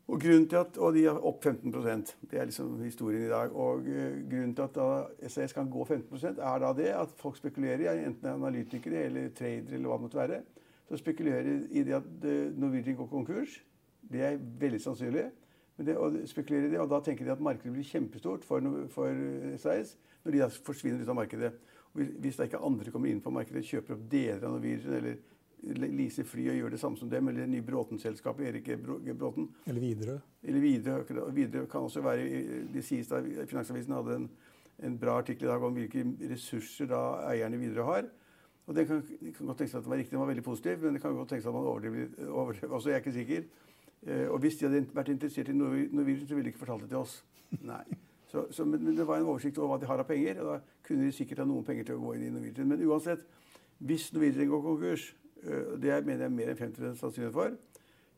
Og 0.05 0.21
grunnen 0.21 0.49
til 0.49 0.61
at, 0.61 0.77
og 0.77 0.93
de 0.93 1.07
er 1.09 1.17
opp 1.17 1.47
15% 1.47 2.11
Det 2.31 2.37
er 2.39 2.45
liksom 2.45 2.75
historien 2.83 3.23
i 3.25 3.31
dag. 3.31 3.53
Og 3.57 3.87
grunnen 4.31 4.55
til 4.55 4.63
at 4.67 4.75
da 4.77 5.29
SAS 5.29 5.55
kan 5.57 5.71
gå 5.71 5.85
15% 5.85 6.43
er 6.45 6.59
da 6.61 6.73
det 6.77 6.91
at 6.93 7.15
folk 7.17 7.39
spekulerer, 7.41 8.05
enten 8.05 8.29
analytikere 8.29 9.07
eller 9.09 9.31
tradere 9.37 9.79
eller 9.79 9.89
hva 9.89 9.97
det 9.97 10.05
måtte 10.05 10.21
være, 10.21 10.43
så 10.89 11.01
spekulerer 11.01 11.63
i 11.71 11.83
det 11.83 11.97
at 11.97 12.27
Norwegian 12.61 12.97
går 12.97 13.07
konkurs. 13.07 13.63
Det 14.13 14.21
er 14.21 14.43
veldig 14.61 14.81
sannsynlig. 14.81 15.31
Men 15.77 15.87
det, 15.87 15.97
og 15.97 16.19
spekulerer 16.29 16.69
i 16.69 16.71
det, 16.71 16.81
og 16.81 16.91
da 16.91 17.01
tenker 17.03 17.25
de 17.25 17.33
at 17.33 17.41
markedet 17.41 17.73
blir 17.73 17.87
kjempestort 17.89 18.45
for, 18.45 18.63
for 18.95 19.25
SAS 19.59 19.97
når 20.25 20.33
de 20.33 20.43
da 20.43 20.49
forsvinner 20.69 21.03
ut 21.03 21.09
av 21.09 21.19
markedet. 21.19 21.51
Hvis 21.95 22.37
det 22.37 22.49
ikke 22.49 22.61
andre 22.67 22.91
kommer 22.91 23.11
inn 23.11 23.23
på 23.23 23.33
markedet, 23.35 23.65
kjøper 23.67 23.97
opp 23.97 24.05
deler 24.11 24.45
av 24.45 24.55
Norwegian 24.55 24.95
eller 24.99 25.17
leaser 25.73 26.27
fly 26.29 26.49
og 26.53 26.59
gjøre 26.59 26.75
det 26.75 26.81
samme 26.81 26.99
som 27.01 27.11
dem, 27.11 27.29
eller 27.29 27.45
det 27.45 27.53
nye 27.53 27.65
Bråten-selskapet, 27.65 28.49
Erik 28.49 28.67
G. 28.67 28.77
Bråten. 29.15 29.49
Eller 29.67 29.81
Widerøe. 29.81 30.19
Eller 30.43 30.61
Widerøe. 30.61 31.31
Widerøe 31.35 31.71
kan 31.71 31.87
også 31.89 32.03
være 32.05 32.27
Det 32.75 32.85
sies 32.85 33.09
da 33.09 33.23
Finansavisen 33.23 33.95
hadde 33.95 34.17
en, 34.17 34.29
en, 34.85 34.99
bra 34.99 35.19
artikkel 35.19 35.49
i 35.49 35.53
dag 35.53 35.63
om 35.63 35.75
hvilke 35.77 36.05
ressurser 36.31 36.91
da 36.91 37.03
eierne 37.31 37.57
i 37.57 37.65
Widerøe 37.65 37.91
har. 37.91 38.09
Og 38.67 38.77
det 38.77 38.87
kan, 38.89 39.03
kan, 39.37 39.47
godt 39.47 39.59
tenke 39.59 39.71
seg 39.73 39.79
at 39.79 39.85
det 39.85 39.91
var 39.91 40.01
riktig, 40.01 40.13
den 40.13 40.21
var 40.21 40.33
veldig 40.33 40.45
positiv, 40.45 40.81
men 40.83 40.97
det 40.97 41.03
kan 41.03 41.17
godt 41.17 41.29
tenke 41.35 41.45
seg 41.45 41.53
at 41.53 41.59
man 41.59 41.69
overdrev, 41.69 42.71
også. 42.71 42.89
Jeg 42.89 42.97
er 42.97 43.05
ikke 43.05 43.13
sikker. 43.13 43.45
Eh, 44.07 44.27
og 44.29 44.39
hvis 44.41 44.57
de 44.57 44.69
hadde 44.69 44.87
vært 44.95 45.13
interessert 45.13 45.49
i 45.49 45.57
Norwegian, 45.57 46.29
så 46.29 46.35
ville 46.35 46.49
de 46.49 46.53
ikke 46.53 46.65
fortalt 46.65 46.83
det 46.83 46.89
til 46.93 47.01
oss. 47.01 47.19
Nei. 47.61 47.85
Så, 48.35 48.47
så, 48.51 48.65
men, 48.65 48.97
det 48.97 49.07
var 49.07 49.21
en 49.21 49.29
oversikt 49.31 49.59
over 49.59 49.75
hva 49.75 49.81
de 49.81 49.87
har 49.87 50.01
av 50.03 50.09
penger, 50.09 50.41
og 50.43 50.49
da 50.49 50.87
kunne 50.87 51.05
de 51.07 51.13
sikkert 51.15 51.45
ha 51.45 51.47
noen 51.49 51.65
penger 51.65 51.87
til 51.87 52.01
å 52.01 52.03
gå 52.03 52.17
inn 52.17 52.25
i 52.27 52.33
Norwegian. 52.35 52.67
Men 52.73 52.83
uansett, 52.89 53.23
hvis 53.79 54.09
Norwegian 54.15 54.51
går 54.51 54.65
konkurs, 54.65 55.05
det 55.83 56.01
mener 56.07 56.27
jeg 56.27 56.33
mer 56.33 56.53
enn 56.53 56.59
50 56.59 56.99
sannsynlighet 57.01 57.35
for, 57.35 57.57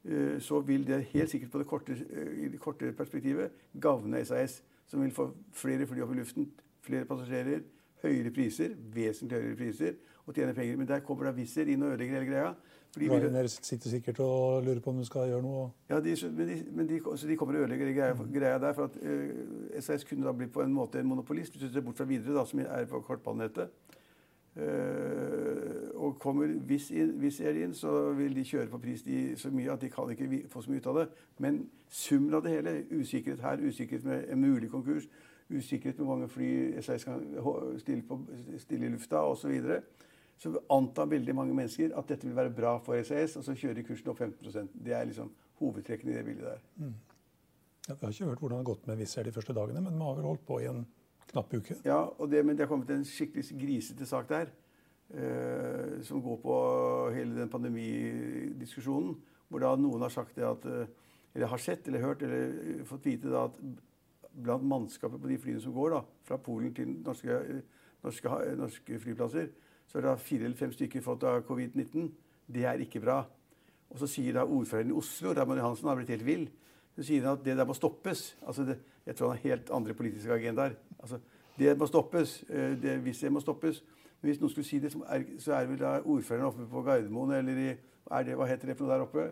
øh, 0.05 0.41
så 0.41 0.61
vil 0.61 0.87
det 0.87 1.03
helt 1.13 1.31
sikkert 1.31 1.51
på 1.51 1.59
det 1.59 1.67
korte, 1.67 1.97
øh, 2.11 2.45
i 2.45 2.49
det 2.49 2.61
korte 2.61 2.93
perspektivet 2.93 3.51
gagne 3.81 4.25
SAS, 4.25 4.63
som 4.87 5.03
vil 5.03 5.11
få 5.11 5.31
flere 5.53 5.87
fly 5.87 6.01
opp 6.01 6.15
i 6.15 6.19
luften, 6.19 6.51
flere 6.81 7.05
passasjerer, 7.05 7.61
høyere 8.03 8.31
priser, 8.31 8.77
vesentlig 8.95 9.41
høyere 9.41 9.57
priser, 9.57 9.93
og 10.27 10.35
tjene 10.35 10.55
penger. 10.55 10.77
Men 10.77 10.89
der 10.89 11.05
kommer 11.07 11.25
da 11.29 11.33
Wizz 11.37 11.57
inn 11.63 11.83
og 11.83 11.95
ødelegger 11.95 12.19
hele 12.19 12.31
greia. 12.31 12.55
Ryanair 12.97 13.47
sitter 13.47 13.91
sikkert 13.93 14.21
og 14.25 14.65
lurer 14.65 14.81
på 14.81 14.91
om 14.91 15.01
du 15.01 15.05
skal 15.05 15.29
gjøre 15.29 15.45
noe. 15.45 15.67
Ja, 15.91 15.99
de, 16.01 16.15
men, 16.33 16.49
de, 16.49 16.57
men 16.73 16.89
de, 16.89 17.01
de, 17.29 17.37
kommer 17.37 17.59
og 17.59 17.67
ødelegger 17.67 17.93
greia, 17.93 18.15
greia 18.39 18.61
der. 18.63 18.73
For 18.77 18.89
at 18.89 18.97
uh, 19.03 19.11
eh, 19.75 19.83
SAS 19.85 20.07
kunne 20.09 20.25
da 20.25 20.33
bli 20.33 20.49
på 20.53 20.65
en 20.65 20.73
måte 20.73 21.01
en 21.01 21.11
monopolist, 21.11 21.53
hvis 21.53 21.67
du 21.67 21.75
ser 21.75 21.85
bort 21.85 22.01
fra 22.01 22.09
videre, 22.09 22.35
da, 22.39 22.47
som 22.49 22.63
er 22.65 22.89
på 22.91 23.03
kortbanenettet. 23.05 23.69
Uh, 24.57 25.46
og 26.07 26.19
kommer 26.23 26.53
hvis, 26.69 26.89
hvis 27.21 27.41
er 27.41 27.59
inn, 27.63 27.75
så 27.75 28.13
vil 28.17 28.35
de 28.37 28.45
kjøre 28.47 28.71
på 28.73 28.81
pris 28.83 29.03
de, 29.07 29.21
så 29.39 29.51
mye 29.51 29.73
at 29.73 29.83
de 29.83 29.91
kan 29.93 30.11
ikke 30.13 30.43
få 30.53 30.63
så 30.65 30.73
mye 30.73 30.83
ut 30.83 30.91
av 30.93 31.01
det. 31.01 31.07
Men 31.43 31.63
summen 31.89 32.35
av 32.35 32.45
det 32.45 32.55
hele, 32.55 32.77
usikkerhet 32.91 33.45
her, 33.45 33.63
usikkerhet 33.63 34.05
med 34.07 34.25
en 34.33 34.41
mulig 34.41 34.71
konkurs, 34.71 35.09
usikkerhet 35.51 35.99
med 35.99 36.07
mange 36.07 36.29
fly 36.29 36.51
SAS 36.81 37.07
kan 37.07 37.23
stille, 37.79 38.03
på, 38.03 38.21
stille 38.59 38.87
i 38.87 38.95
lufta 38.95 39.23
osv 39.27 39.55
så 39.57 39.81
så 40.39 40.61
antar 40.69 41.07
veldig 41.09 41.35
mange 41.35 41.55
mennesker 41.57 41.95
at 41.97 42.09
dette 42.09 42.27
vil 42.29 42.37
være 42.37 42.53
bra 42.53 42.77
for 42.85 43.01
SAS, 43.03 43.39
og 43.41 43.45
så 43.45 43.55
kjører 43.57 43.79
de 43.79 43.85
kursen 43.87 44.11
opp 44.13 44.21
15% 44.21 44.75
Det 44.85 44.93
er 44.93 45.07
liksom 45.09 45.31
hovedtrekkene 45.63 46.13
i 46.13 46.17
det 46.19 46.25
bildet 46.27 46.45
der. 46.45 46.61
Mm. 46.77 46.95
Ja, 47.89 47.95
vi 47.95 48.05
har 48.05 48.13
ikke 48.13 48.29
hørt 48.29 48.43
hvordan 48.43 48.59
det 48.59 48.67
har 48.67 48.69
gått 48.75 48.87
med 48.87 49.01
Wizz 49.01 49.17
Air 49.17 49.25
de 49.25 49.33
første 49.33 49.55
dagene, 49.57 49.81
men 49.81 49.95
vi 49.95 50.05
har 50.05 50.19
vel 50.19 50.29
holdt 50.29 50.45
på 50.47 50.61
i 50.61 50.69
en 50.69 50.85
knapp 51.31 51.55
uke. 51.55 51.79
Ja, 51.87 52.01
det, 52.31 52.45
men 52.45 52.57
det 52.57 52.67
har 52.67 52.71
kommet 52.71 52.91
en 52.91 53.07
skikkelig 53.07 53.47
grisete 53.61 54.07
sak 54.07 54.29
der. 54.29 54.53
Eh, 55.15 56.03
som 56.03 56.19
går 56.23 56.37
på 56.43 56.55
hele 57.15 57.37
den 57.39 57.51
pandemidiskusjonen. 57.51 59.15
Hvor 59.47 59.63
da 59.63 59.77
noen 59.79 60.03
har 60.03 60.11
sagt 60.11 60.35
det 60.35 60.47
at 60.47 60.65
eh, 60.67 60.89
Eller 61.37 61.51
har 61.53 61.61
sett 61.61 61.87
eller 61.87 62.01
hørt 62.01 62.23
eller 62.23 62.85
fått 62.89 63.05
vite 63.05 63.29
da 63.29 63.43
at 63.45 63.57
blant 64.33 64.65
mannskapet 64.65 65.21
på 65.21 65.29
de 65.29 65.37
flyene 65.37 65.61
som 65.61 65.75
går 65.75 65.91
da, 65.93 65.99
fra 66.25 66.39
Polen 66.41 66.73
til 66.73 66.95
norske, 67.05 67.37
norske, 68.03 68.31
norske 68.57 69.01
flyplasser, 69.03 69.51
så 69.85 69.99
har 69.99 70.07
da 70.07 70.15
fire 70.17 70.47
eller 70.49 70.57
fem 70.57 70.73
stykker 70.73 71.05
fått 71.05 71.27
av 71.29 71.43
covid-19. 71.45 72.09
Det 72.49 72.65
er 72.65 72.81
ikke 72.81 73.03
bra. 73.05 73.19
Og 73.93 74.01
så 74.01 74.09
sier 74.09 74.33
da 74.39 74.47
ordføreren 74.49 74.95
i 74.95 74.97
Oslo, 74.97 75.35
Raymond 75.37 75.61
Johansen, 75.61 75.91
har 75.91 76.01
blitt 76.01 76.15
helt 76.15 76.25
vill. 76.25 76.49
Så 76.97 77.05
sier 77.05 77.29
han 77.29 77.37
at 77.37 77.45
det 77.45 77.59
der 77.61 77.69
må 77.69 77.77
stoppes. 77.77 78.31
Altså 78.41 78.65
det, 78.65 78.79
jeg 79.05 79.17
tror 79.17 79.35
han 79.35 79.37
har 79.37 79.51
helt 79.51 79.71
andre 79.77 79.95
politiske 79.95 80.33
agendaer. 80.33 80.79
Altså, 80.99 81.21
det 81.59 81.77
må 81.77 81.89
stoppes. 81.93 82.39
Eh, 82.49 82.73
det, 82.81 82.97
hvis 83.05 83.21
det 83.21 83.33
må 83.33 83.45
stoppes. 83.45 83.83
Men 84.21 84.31
hvis 84.31 84.41
noen 84.41 84.53
skulle 84.55 84.69
si 84.69 84.81
det, 84.83 84.93
så 84.93 85.03
er, 85.13 85.27
så 85.43 85.53
er 85.59 85.69
vel 85.71 85.79
da 85.81 85.99
ordføreren 86.01 86.49
oppe 86.49 86.67
på 86.71 86.83
Gardermoen 86.87 87.37
eller 87.37 87.63
i 87.67 87.69
er 88.07 88.23
det, 88.23 88.35
Hva 88.39 88.47
heter 88.47 88.71
det 88.71 88.77
for 88.79 88.87
noe 88.87 88.95
der 88.95 89.03
oppe? 89.03 89.23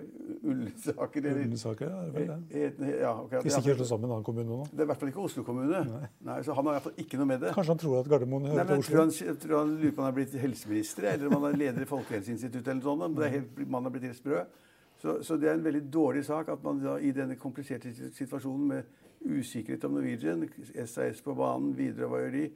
Ullensaker? 0.50 1.26
Ullensaker, 1.30 1.90
ja, 1.92 1.98
det 2.00 2.08
er 2.08 2.30
vel 2.32 2.80
det. 2.80 2.88
Ja, 2.98 3.12
okay. 3.22 3.42
Hvis 3.44 3.58
ikke 3.60 3.76
slår 3.78 3.86
sammen 3.86 4.08
en 4.08 4.16
annen 4.16 4.26
kommune 4.26 4.48
nå? 4.50 4.64
Det 4.72 4.82
er 4.82 4.88
i 4.88 4.90
hvert 4.90 5.02
fall 5.02 5.12
ikke 5.12 5.22
Oslo 5.28 5.44
kommune. 5.46 5.82
Nei. 5.92 6.08
Nei, 6.26 6.40
så 6.42 6.56
Han 6.58 6.66
har 6.66 6.74
i 6.74 6.80
hvert 6.80 6.88
fall 6.88 7.04
ikke 7.04 7.20
noe 7.20 7.28
med 7.30 7.44
det. 7.44 7.52
Kanskje 7.54 7.74
han 7.76 7.82
tror 7.84 8.00
at 8.00 8.10
Gardermoen 8.10 8.48
hører 8.50 8.66
til 8.72 8.82
Oslo? 8.82 8.96
Tror 8.96 9.04
han, 9.04 9.38
tror 9.44 9.56
han 9.60 9.72
lurer 9.76 9.94
på 9.94 10.02
om 10.02 10.02
han 10.02 10.10
har 10.10 10.18
blitt 10.18 10.34
helseminister, 10.42 11.08
eller 11.12 11.30
om 11.30 11.36
han 11.38 11.48
er 11.52 11.60
leder 11.62 11.86
i 11.86 11.88
Folkehelseinstituttet. 11.92 12.72
eller 12.72 12.82
noe 12.82 12.98
sånt. 13.04 13.16
Det 13.20 13.28
er 13.28 13.34
helt, 13.36 13.62
man 13.76 13.86
har 13.86 13.94
blitt 13.94 14.08
helt 14.10 14.18
sprø. 14.18 14.42
Så, 15.04 15.16
så, 15.22 15.38
det 15.38 15.48
er 15.50 15.54
en 15.54 15.64
veldig 15.64 15.84
dårlig 15.94 16.24
sak 16.26 16.50
at 16.50 16.66
man 16.66 16.82
da, 16.82 16.98
i 16.98 17.14
denne 17.14 17.38
kompliserte 17.38 17.94
situasjonen 17.94 18.68
med 18.74 18.82
usikkerhet 19.24 19.86
om 19.86 19.94
Norwegian, 20.00 20.48
SAS 20.82 21.22
på 21.22 21.34
banen, 21.38 21.76
videre, 21.78 22.10
hva 22.10 22.24
gjør 22.24 22.34
de? 22.40 22.48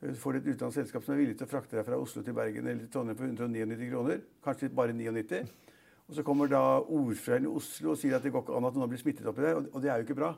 Får 0.00 0.38
et 0.38 0.46
utenlandsk 0.46 0.78
selskap 0.78 1.04
som 1.04 1.12
er 1.12 1.20
villig 1.20 1.36
til 1.36 1.44
å 1.44 1.50
frakte 1.50 1.76
deg 1.76 1.84
fra 1.84 1.98
Oslo 2.00 2.22
til 2.24 2.36
Bergen 2.36 2.66
eller 2.66 2.86
til 2.86 2.92
Trondheim 2.94 3.18
for 3.18 3.28
199 3.28 3.90
kroner, 3.90 4.22
kanskje 4.44 4.70
bare 4.72 4.94
99 4.96 5.42
og 6.10 6.16
så 6.16 6.22
kommer 6.26 6.48
da 6.50 6.60
ordføreren 6.80 7.44
i 7.46 7.50
Oslo 7.54 7.92
og 7.92 7.98
sier 8.00 8.16
at 8.16 8.24
det 8.26 8.32
går 8.34 8.42
ikke 8.42 8.56
an 8.58 8.64
at 8.66 8.74
noen 8.74 8.90
blir 8.90 8.98
smittet 8.98 9.26
oppi 9.30 9.44
der. 9.44 9.60
Og 9.62 9.76
det 9.82 9.92
er 9.92 10.00
jo 10.00 10.06
ikke 10.08 10.16
bra. 10.18 10.32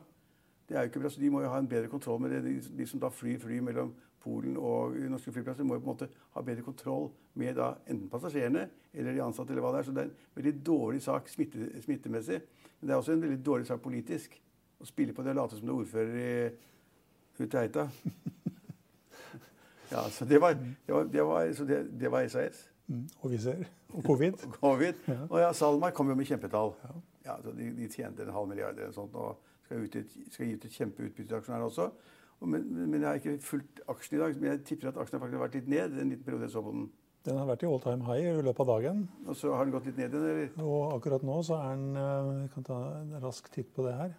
Det 0.69 0.77
er 0.77 0.83
jo 0.85 0.91
ikke 0.91 0.99
bra, 1.01 1.09
Så 1.09 1.21
de 1.21 1.31
må 1.33 1.41
jo 1.41 1.49
ha 1.49 1.57
en 1.57 1.67
bedre 1.67 1.89
kontroll 1.89 2.19
med 2.21 2.29
det. 2.29 2.59
De, 2.77 2.85
som 2.85 3.01
da 3.01 3.09
flyr 3.09 3.39
fly 3.41 3.57
mellom 3.59 3.89
Polen 4.21 4.53
og 4.55 4.93
norske 5.09 5.33
flyplasser, 5.33 5.65
må 5.65 5.73
jo 5.73 5.81
på 5.81 5.89
en 5.89 5.95
måte 5.95 6.09
ha 6.35 6.43
bedre 6.45 6.61
kontroll 6.63 7.09
med 7.33 7.57
da 7.57 7.71
enten 7.87 8.05
passasjerene 8.09 8.67
eller 8.93 9.17
de 9.17 9.23
ansatte. 9.25 9.49
eller 9.49 9.65
hva 9.65 9.71
det 9.73 9.79
er. 9.79 9.87
Så 9.89 9.95
det 9.97 10.03
er 10.03 10.11
en 10.11 10.37
veldig 10.37 10.53
dårlig 10.65 11.01
sak 11.01 11.33
smitte, 11.33 11.81
smittemessig. 11.81 12.39
Men 12.79 12.87
det 12.87 12.93
er 12.93 13.01
også 13.01 13.17
en 13.17 13.25
veldig 13.25 13.41
dårlig 13.45 13.67
sak 13.67 13.81
politisk. 13.81 14.37
Å 14.77 14.85
spille 14.85 15.13
på 15.17 15.25
det 15.25 15.33
og 15.33 15.41
late 15.41 15.57
som 15.57 15.65
det 15.65 15.73
er 15.73 15.81
ordfører 15.81 16.21
i 16.21 17.43
Uteheita. 17.47 17.89
Ja, 19.93 20.03
så 20.09 20.25
det 20.25 20.41
var, 20.41 20.57
det 20.57 20.95
var, 20.95 21.09
det 21.13 21.25
var, 21.29 21.49
så 21.57 21.67
det, 21.69 21.79
det 22.01 22.11
var 22.11 22.27
SAS. 22.33 22.63
Mm. 22.87 23.05
Og 23.21 23.31
vi 23.31 23.39
ser. 23.39 23.63
Og 23.93 24.03
covid. 24.03 24.33
og 24.45 24.53
covid. 24.59 24.93
Ja. 25.07 25.19
Og 25.29 25.39
ja, 25.39 25.51
SalMar 25.53 25.93
kom 25.95 26.09
jo 26.09 26.15
med 26.19 26.27
kjempetall. 26.27 26.73
Ja. 26.83 26.95
ja 27.25 27.37
så 27.43 27.53
de, 27.55 27.69
de, 27.77 27.87
tjente 27.91 28.25
en 28.25 28.33
halv 28.33 28.49
milliard 28.49 28.79
eller 28.79 28.91
sånt, 28.95 29.15
og 29.15 29.37
skal, 29.63 29.85
ut 29.85 30.17
skal 30.33 30.49
gi 30.49 30.57
ut 30.57 30.65
et 30.65 30.81
kjempeutbytte 30.81 31.29
til 31.29 31.39
aksjonærene 31.39 31.69
også. 31.69 31.87
Men, 32.43 32.65
men, 32.89 32.99
jeg 32.99 33.07
har 33.07 33.21
ikke 33.21 33.37
fulgt 33.39 33.79
aksjen 33.87 34.17
i 34.17 34.21
dag. 34.23 34.35
Men 34.39 34.51
jeg 34.51 34.65
tipper 34.67 34.91
at 34.91 34.99
aksjen 34.99 35.19
har 35.19 35.23
faktisk 35.25 35.43
vært 35.45 35.57
litt 35.59 35.71
ned. 35.71 35.95
en 36.01 36.11
liten 36.11 36.25
periode 36.25 36.49
jeg 36.49 36.55
så 36.55 36.65
på 36.65 36.75
den. 36.75 36.89
Den 37.23 37.37
har 37.39 37.47
vært 37.47 37.63
i 37.63 37.67
all 37.69 37.79
time 37.79 38.03
high 38.03 38.25
i 38.33 38.43
løpet 38.43 38.65
av 38.65 38.71
dagen. 38.73 39.05
Og 39.29 39.37
så 39.39 39.53
har 39.55 39.63
den 39.63 39.75
gått 39.75 39.85
litt 39.87 39.99
ned 40.01 40.11
igjen? 40.11 40.25
eller? 40.27 40.65
Og 40.65 40.97
akkurat 40.97 41.23
nå 41.23 41.37
så 41.47 41.59
er 41.61 41.77
den 41.77 42.01
eh, 42.01 42.31
Vi 42.41 42.49
kan 42.55 42.67
ta 42.67 42.79
en 42.99 43.13
rask 43.23 43.47
titt 43.53 43.71
på 43.75 43.85
det 43.87 43.93
her. 43.95 44.17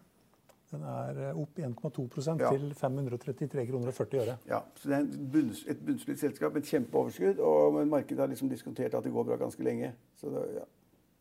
Den 0.75 0.85
er 0.91 1.21
eh, 1.29 1.41
opp 1.41 1.59
1,2 1.59 2.05
ja. 2.41 2.51
til 2.51 2.69
533 2.79 3.67
kroner 3.71 3.91
og 3.93 3.97
40 3.97 4.23
øre. 4.23 4.37
Ja, 4.51 4.61
så 4.81 4.91
Det 4.91 4.97
er 4.99 5.27
bunns, 5.35 5.65
et 5.71 5.83
bunnsolid 5.87 6.23
selskap 6.23 6.57
et 6.59 6.71
kjempeoverskudd. 6.71 7.43
Og 7.45 7.81
markedet 7.87 8.25
har 8.25 8.33
liksom 8.33 8.51
diskontert 8.51 8.97
at 8.99 9.07
det 9.07 9.13
går 9.15 9.29
bra 9.31 9.39
ganske 9.41 9.67
lenge. 9.67 9.93
Så 10.21 10.33
det, 10.35 10.45
ja. 10.59 10.67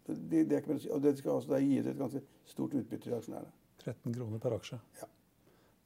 det, 0.09 0.45
det 0.49 0.61
er, 0.61 0.77
og 0.91 1.03
det 1.03 1.17
skal 1.19 1.37
også 1.37 1.61
gi 1.61 1.79
et 1.83 1.97
ganske 1.99 2.23
stort 2.49 2.73
utbytte 2.73 3.09
til 3.09 3.17
aksjonærene. 3.19 3.53
13 3.83 4.15
kroner 4.15 4.41
per 4.41 4.57
aksje. 4.57 4.79
Ja. 5.01 5.09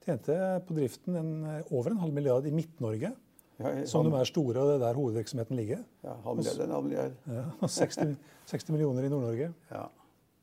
Tjente 0.08 0.36
på 0.68 0.76
driften 0.78 1.18
en, 1.20 1.32
over 1.68 1.92
en 1.92 2.00
halv 2.00 2.14
milliard 2.16 2.46
i 2.48 2.54
Midt-Norge. 2.56 3.12
Ja, 3.58 3.72
som 3.90 4.06
de 4.06 4.14
er 4.14 4.28
store, 4.30 4.62
og 4.62 4.70
det 4.70 4.74
er 4.76 4.82
der 4.84 4.98
hovedvirksomheten 5.00 5.58
ligger. 5.58 5.80
Ja, 6.06 6.14
halv 6.24 6.38
milliard, 6.38 6.60
en 6.62 6.74
halv 6.76 6.86
milliard. 6.86 7.16
Ja, 7.26 7.46
60, 7.66 8.18
60 8.52 8.70
millioner 8.76 9.08
i 9.08 9.10
Nord-Norge. 9.10 9.50
Ja. 9.72 9.88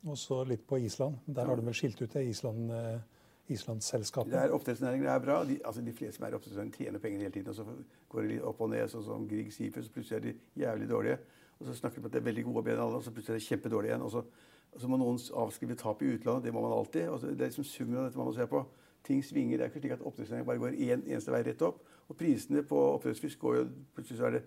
Og 0.05 0.19
så 0.21 0.43
litt 0.45 0.67
på 0.69 0.81
Island. 0.83 1.21
Der 1.27 1.47
har 1.49 1.57
de 1.57 1.65
vel 1.65 1.77
skilt 1.79 2.03
ut 2.03 2.13
det 2.13 2.25
Island, 2.29 2.73
eh, 2.75 2.99
Islandsselskapet. 3.49 4.33
Det 4.33 4.41
er 4.41 4.53
Oppdrettsnæringen 4.57 5.09
er 5.11 5.19
bra. 5.21 5.43
De, 5.45 5.59
altså 5.65 5.83
de 5.85 5.93
fleste 5.93 6.17
som 6.17 6.27
er 6.27 6.37
oppdrettsnæringen, 6.39 6.73
tjener 6.73 6.99
penger 6.99 7.19
hele 7.19 7.33
tiden. 7.33 7.49
Og 7.49 7.55
så 7.55 7.65
går 8.09 8.21
det 8.21 8.31
litt 8.31 8.47
opp 8.49 8.61
og 8.65 8.71
ned, 8.73 8.89
sånn 8.89 9.05
som 9.05 9.27
Grieg 9.29 9.53
Seafood, 9.53 9.85
så 9.85 9.93
plutselig 9.93 10.17
er 10.17 10.25
de 10.25 10.63
jævlig 10.65 10.89
dårlige. 10.91 11.19
Og 11.59 11.67
så 11.67 11.75
snakker 11.75 12.01
de 12.01 12.05
om 12.05 12.09
at 12.09 12.17
det 12.17 12.21
er 12.23 12.25
veldig 12.31 12.45
gode 12.45 12.63
og 12.63 12.83
alle, 12.87 12.97
og 12.97 13.05
så 13.05 13.13
plutselig 13.13 13.37
er 13.37 13.43
de 13.43 13.49
kjempedårlige 13.49 13.93
igjen. 13.93 14.07
Og 14.07 14.11
så, 14.11 14.25
og 14.73 14.81
så 14.81 14.89
må 14.89 14.99
noen 15.01 15.21
avskrive 15.45 15.77
tap 15.77 16.03
i 16.03 16.15
utlandet. 16.15 16.49
Det 16.49 16.55
må 16.57 16.65
man 16.65 16.73
alltid. 16.79 17.09
Og 17.09 17.21
det 17.21 17.37
er 17.37 17.53
liksom 17.53 17.69
summen 17.69 18.01
av 18.01 18.09
dette 18.09 18.19
man 18.19 18.31
må 18.31 18.35
se 18.37 18.49
på. 18.49 18.65
Ting 19.05 19.25
svinger. 19.25 19.59
Det 19.59 19.67
er 19.67 19.73
ikke 19.73 19.85
slik 19.85 19.97
at 19.99 20.05
oppdrettsnæringen 20.09 20.49
bare 20.49 20.63
går 20.65 20.81
en 20.89 21.05
eneste 21.05 21.33
vei 21.33 21.45
rett 21.45 21.63
opp. 21.69 21.85
Og 22.09 22.17
prisene 22.17 22.65
på 22.65 22.81
oppdrettsfisk 22.97 23.45
går 23.45 23.57
jo 23.61 23.65
Plutselig 23.95 24.19
så 24.19 24.29
er 24.31 24.39
det 24.39 24.45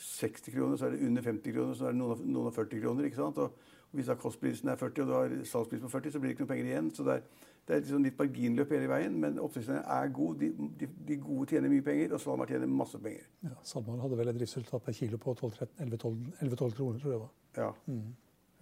60 0.00 0.54
kroner, 0.54 0.76
så 0.76 0.86
er 0.86 0.90
det 0.90 1.06
under 1.06 1.22
50 1.22 1.52
kroner, 1.52 1.74
så 1.74 1.86
er 1.86 1.94
det 1.94 1.98
noen, 1.98 2.46
og 2.46 2.54
40 2.54 2.80
kroner. 2.80 3.04
ikke 3.04 3.16
sant? 3.16 3.38
Og, 3.38 3.76
hvis 3.90 4.06
da 4.06 4.14
kostprisen 4.14 4.68
er 4.68 4.76
40, 4.78 5.02
og 5.02 5.08
du 5.08 5.12
har 5.12 5.32
salgspris 5.44 5.80
på 5.82 5.88
40, 5.88 6.12
så 6.12 6.20
blir 6.20 6.30
det 6.30 6.36
ikke 6.36 6.44
noen 6.44 6.52
penger 6.52 6.68
igjen. 6.68 6.90
Så 6.94 7.04
det 7.04 7.16
er, 7.16 7.48
det 7.70 7.76
er 7.76 7.82
liksom 7.84 8.02
litt 8.02 8.16
marginløp 8.18 8.72
hele 8.74 8.90
veien. 8.90 9.16
Men 9.22 9.36
oppdrettsnæringen 9.38 9.90
er 9.94 10.12
god. 10.16 10.40
De, 10.40 10.70
de, 10.80 10.88
de, 11.08 11.18
gode 11.22 11.52
tjener 11.52 11.70
mye 11.70 11.84
penger, 11.86 12.14
og 12.16 12.22
SalMar 12.22 12.50
tjener 12.50 12.70
masse 12.80 12.98
penger. 12.98 13.28
Ja, 13.46 13.54
SalMar 13.70 14.00
hadde 14.02 14.18
vel 14.18 14.32
et 14.32 14.38
driftsresultat 14.40 14.86
per 14.88 14.96
kilo 14.96 15.20
på 15.22 15.34
11-12 15.38 16.00
kroner, 16.00 16.98
tror 16.98 17.12
jeg 17.12 17.12
det 17.12 17.20
var. 17.20 17.30
Ja. 17.56 17.68
Mm. 17.86 18.08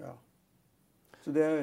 ja. 0.03 0.13
Så 1.25 1.33
det 1.33 1.47
er 1.47 1.63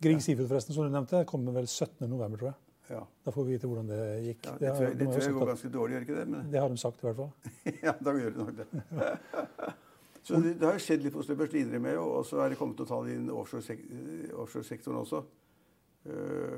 Grieg 0.00 0.22
Seafood, 0.22 0.48
forresten, 0.48 0.74
som 0.74 0.86
du 0.86 0.94
nevnte, 0.94 1.24
kommer 1.28 1.58
vel 1.58 1.68
17.11., 1.68 2.38
tror 2.38 2.48
jeg. 2.48 2.56
Ja. 2.88 3.00
Da 3.24 3.32
får 3.34 3.44
vi 3.44 3.56
vite 3.56 3.68
hvordan 3.68 3.90
det 3.90 3.98
gikk. 4.24 4.46
Ja, 4.46 4.52
det, 4.60 4.70
tror 4.70 4.86
jeg, 4.86 4.98
det, 4.98 5.08
tror 5.10 5.24
jeg 5.26 5.34
går 5.36 5.50
ganske 5.50 5.70
dårlig, 5.74 5.94
gjør 5.94 6.06
ikke 6.06 6.18
det? 6.20 6.26
Men... 6.32 6.52
Det 6.52 6.62
har 6.62 6.72
de 6.72 6.80
sagt 6.80 7.02
i 7.02 7.08
hvert 7.08 7.18
fall. 7.18 7.52
ja, 7.88 7.94
da 8.04 8.14
gjør 8.16 8.32
det 8.36 8.46
nok 8.46 8.54
det. 8.62 8.68
Så 10.28 10.40
det, 10.44 10.54
det, 10.60 10.68
har 10.68 10.80
skjedd 10.82 11.04
litt 11.04 11.12
på 11.14 11.20
Oslo 11.22 11.34
Børs, 11.40 11.50
det 11.52 11.62
innrømmer 11.64 11.94
jeg, 11.94 12.00
og 12.04 12.24
så 12.28 12.40
er 12.44 12.52
det 12.52 12.58
kommet 12.60 12.80
noen 12.80 12.88
tall 12.90 13.06
innen 13.08 13.30
offshore-sektoren 13.32 14.42
offshore 14.44 14.98
også. 15.00 15.22
Uh, 16.08 16.57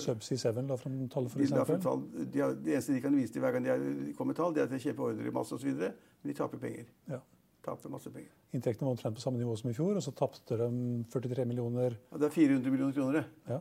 Subsea 0.00 0.52
7 0.52 0.62
la 0.68 0.78
fram 0.80 0.96
tall, 1.12 1.28
f.eks.? 1.30 1.52
De 1.52 2.24
de 2.24 2.48
det 2.64 2.74
eneste 2.76 2.94
de 2.96 3.02
kan 3.04 3.16
vise 3.16 3.34
til 3.34 3.44
hver 3.44 3.56
gang 3.56 3.68
de 3.68 4.14
kommer 4.18 4.36
tall, 4.36 4.54
det 4.54 4.64
er 4.64 4.70
at 4.70 4.74
de 4.74 4.80
kjøper 4.82 5.10
ordre 5.10 5.28
i 5.28 5.34
masse 5.34 5.54
osv. 5.56 5.74
Men 5.76 6.32
de 6.32 6.36
taper 6.36 6.62
penger. 6.62 6.88
Ja. 7.10 7.20
Taper 7.64 7.92
masse 7.92 8.10
penger. 8.12 8.32
Inntektene 8.56 8.88
var 8.88 8.96
omtrent 8.96 9.16
på 9.16 9.22
samme 9.22 9.38
nivå 9.38 9.54
som 9.56 9.70
i 9.70 9.76
fjor, 9.76 9.94
og 9.96 10.02
så 10.02 10.14
tapte 10.16 10.56
de 10.58 10.70
43 11.12 11.44
millioner 11.46 11.94
ja, 11.94 12.18
Det 12.18 12.30
er 12.30 12.36
400 12.36 12.70
millioner 12.70 12.96
kroner, 12.96 13.20
det. 13.20 13.54
Ja. 13.54 13.60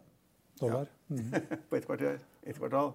Dollar. 0.62 0.92
Ja. 1.10 1.16
Mm. 1.16 1.48
på 1.70 1.76
ett 1.76 1.86
kvarter. 1.86 2.20
Et 2.44 2.58
kvartal. 2.58 2.94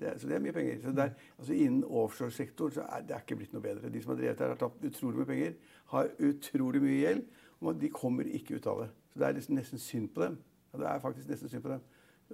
Det, 0.00 0.14
så 0.20 0.28
det 0.28 0.36
er 0.36 0.42
mye 0.42 0.52
penger. 0.56 0.78
Så 0.82 0.92
der, 0.96 1.10
altså 1.38 1.52
Innen 1.52 1.84
offshoresektoren 1.84 2.72
så 2.72 2.86
er 2.88 3.04
det 3.06 3.16
er 3.16 3.24
ikke 3.24 3.36
blitt 3.36 3.52
noe 3.52 3.64
bedre. 3.64 3.92
De 3.92 4.02
som 4.02 4.14
har 4.14 4.20
drevet 4.22 4.38
der, 4.38 4.54
har 4.54 4.60
tapt 4.60 4.84
utrolig 4.84 5.20
mye 5.20 5.28
penger, 5.28 5.56
har 5.92 6.12
utrolig 6.28 6.82
mye 6.82 6.98
gjeld. 6.98 7.24
Og 7.60 7.80
de 7.80 7.90
kommer 7.92 8.24
ikke 8.24 8.56
ut 8.56 8.66
av 8.66 8.84
det. 8.84 8.90
Så 9.12 9.20
det 9.20 9.28
er 9.28 9.56
nesten 9.58 9.82
synd 9.82 10.08
på 10.14 10.24
dem. 10.24 10.38
Ja, 10.72 10.78
det 10.78 10.86
er 10.88 11.02
faktisk 11.02 11.28
nesten 11.28 11.52
synd 11.52 11.62
på 11.66 11.74
dem. 11.74 11.82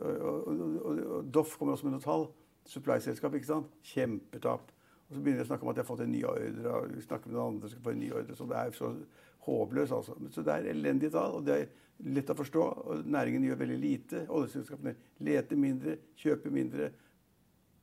Og, 0.01 0.17
og, 0.21 0.49
og, 0.85 0.99
og 1.19 1.31
Doff 1.35 1.57
kommer 1.59 1.77
også 1.77 1.87
med 1.87 1.97
noen 1.97 2.05
tall. 2.05 2.27
Supply-selskap, 2.67 3.35
ikke 3.35 3.49
sant? 3.49 3.71
Kjempetap. 3.87 4.73
Og 5.07 5.15
så 5.15 5.23
begynner 5.23 5.43
de 5.43 5.47
å 5.47 5.51
snakke 5.53 5.67
om 5.67 5.71
at 5.71 5.79
de 5.79 5.85
har 5.85 5.89
fått 5.89 6.03
en 6.03 6.13
ny 6.13 6.23
ordre. 6.27 6.73
og 6.73 6.93
vi 6.97 7.05
snakker 7.05 7.31
med 7.31 7.39
noen 7.39 7.55
andre 7.55 7.71
skal 7.71 7.85
få 7.85 7.95
en 7.95 8.01
ny 8.03 8.11
ordre, 8.13 8.37
så 8.37 8.47
Det 8.47 8.57
er 8.57 8.71
så 8.75 8.93
håpløst, 9.47 9.93
altså. 9.93 10.17
Så 10.31 10.43
det 10.43 10.53
er 10.53 10.71
elendige 10.71 11.11
tall. 11.11 11.39
og 11.39 11.47
det 11.47 11.61
er 11.61 11.67
lett 12.05 12.31
å 12.31 12.35
forstå. 12.35 12.63
og 12.63 13.07
Næringen 13.07 13.45
gjør 13.45 13.61
veldig 13.63 13.79
lite. 13.79 14.27
Oljeselskapene 14.29 14.95
leter 15.19 15.57
mindre, 15.57 15.97
kjøper 16.17 16.51
mindre, 16.51 16.91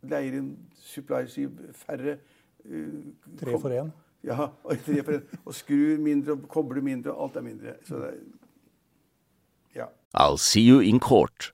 leier 0.03 0.38
inn 0.38 0.58
supply-skiv 0.75 1.50
færre. 1.74 2.17
Uh, 2.65 3.12
tre 3.39 3.58
for 3.60 3.70
én? 3.72 3.91
Ja, 4.24 4.50
og, 4.63 4.77
tre 4.86 5.03
for 5.03 5.17
en. 5.17 5.39
og 5.46 5.55
skrur 5.55 6.00
mindre 6.00 6.36
og 6.36 6.48
kobler 6.51 6.82
mindre. 6.82 7.12
og 7.12 7.29
Alt 7.29 7.36
er 7.36 7.41
mindre. 7.41 7.75
Så 7.88 8.00
det, 8.03 8.13
er 8.13 8.20
ja. 9.75 9.86
I'll 10.13 10.38
see 10.38 10.62
you 10.62 10.79
in 10.79 11.00
court. 11.00 11.53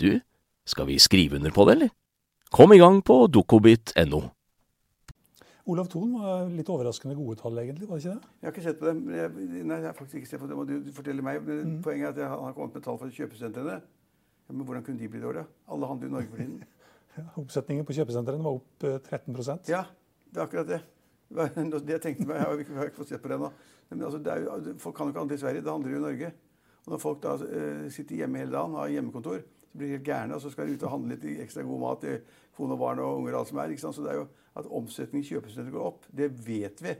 du, 0.00 0.20
skal 0.64 0.86
vi 0.86 0.98
skrive 1.02 1.36
under 1.36 1.50
på 1.50 1.66
det, 1.68 1.76
eller? 1.76 1.90
Kom 2.52 2.72
i 2.72 2.78
gang 2.78 3.00
på 3.04 3.26
dokobit.no. 3.32 4.22
Olav 5.70 5.86
Thon 5.86 6.16
var 6.18 6.48
litt 6.50 6.70
overraskende 6.72 7.14
gode 7.14 7.38
tall, 7.38 7.58
egentlig? 7.62 7.86
var 7.88 8.00
det 8.00 8.04
ikke 8.04 8.14
det? 8.18 8.30
Jeg 8.40 8.48
har 8.48 8.52
ikke 8.52 8.64
sett 8.64 8.78
på 8.80 8.88
dem. 8.88 9.02
Jeg, 9.14 9.30
nei, 9.62 9.76
jeg 9.78 9.86
har 9.86 9.94
faktisk 9.94 10.18
ikke 10.18 10.30
sett 10.32 10.42
på 10.42 10.48
dem. 10.50 10.58
og 10.58 10.70
Du 10.72 10.90
forteller 10.94 11.22
meg. 11.22 11.38
Men 11.46 11.60
mm. 11.68 11.76
Poenget 11.86 12.08
er 12.18 12.26
at 12.26 12.32
han 12.34 12.48
har 12.48 12.56
kommet 12.56 12.74
med 12.76 12.84
tall 12.84 12.98
fra 12.98 13.10
kjøpesentrene. 13.14 13.76
Ja, 13.78 14.56
men 14.56 14.66
hvordan 14.66 14.82
kunne 14.84 14.98
de 14.98 15.10
bli 15.12 15.22
dårlige? 15.22 15.46
Alle 15.70 15.90
handler 15.90 16.08
jo 16.08 16.10
i 16.10 16.16
Norge 16.16 16.32
for 16.32 16.42
tiden. 16.42 16.58
ja, 17.18 17.24
Oppsetningen 17.44 17.86
på 17.86 17.96
kjøpesentrene 18.00 18.42
var 18.42 18.58
opp 18.58 18.88
13 18.88 19.38
eh, 19.38 19.70
Ja, 19.70 19.84
det 20.32 20.42
er 20.42 20.48
akkurat 20.48 20.72
det. 20.72 20.82
Det 21.86 21.94
jeg 21.94 22.02
tenkte 22.04 22.26
meg, 22.28 22.42
Jeg 22.42 22.44
har 22.44 22.58
ikke, 22.60 22.74
har 22.76 22.90
ikke 22.90 23.00
fått 23.04 23.14
sett 23.14 23.22
på 23.22 23.30
det 23.30 23.38
ennå. 23.38 23.52
Men 23.88 24.02
altså, 24.08 24.18
det 24.18 24.34
jo, 24.42 24.74
folk 24.82 24.96
kan 24.96 25.06
jo 25.06 25.14
ikke 25.14 25.22
handle 25.22 25.38
i 25.38 25.44
Sverige. 25.46 25.62
Det 25.62 25.72
handler 25.72 25.94
jo 25.94 26.00
i 26.00 26.06
Norge. 26.08 26.32
Og 26.82 26.92
når 26.92 27.00
folk 27.00 27.22
da 27.22 27.38
uh, 27.38 27.86
sitter 27.94 28.18
hjemme 28.18 28.42
hele 28.42 28.52
dagen, 28.52 28.74
har 28.76 28.90
hjemmekontor, 28.90 29.40
så 29.72 29.78
blir 29.78 29.88
de 29.88 29.96
helt 29.96 30.04
gærne, 30.04 30.36
og 30.36 30.42
så 30.44 30.50
skal 30.52 30.68
de 30.68 30.76
ut 30.76 30.82
og 30.84 30.92
handle 30.92 31.16
litt 31.16 31.40
ekstra 31.40 31.62
god 31.64 31.80
mat 31.80 32.02
til 32.04 32.18
kone 32.52 32.76
og 32.76 32.80
barn 32.82 33.00
og 33.00 33.22
unger 33.22 33.32
og 33.32 33.38
alt 33.40 33.48
som 33.48 33.60
er. 33.62 33.72
Så 33.80 33.92
det 34.04 34.10
er 34.12 34.18
jo 34.18 34.26
at 34.60 34.68
omsetningen 34.68 35.24
i 35.24 35.30
kjøpesenteret 35.30 35.72
går 35.72 35.86
opp, 35.88 36.08
det 36.12 36.28
vet 36.44 36.82
vi. 36.84 36.92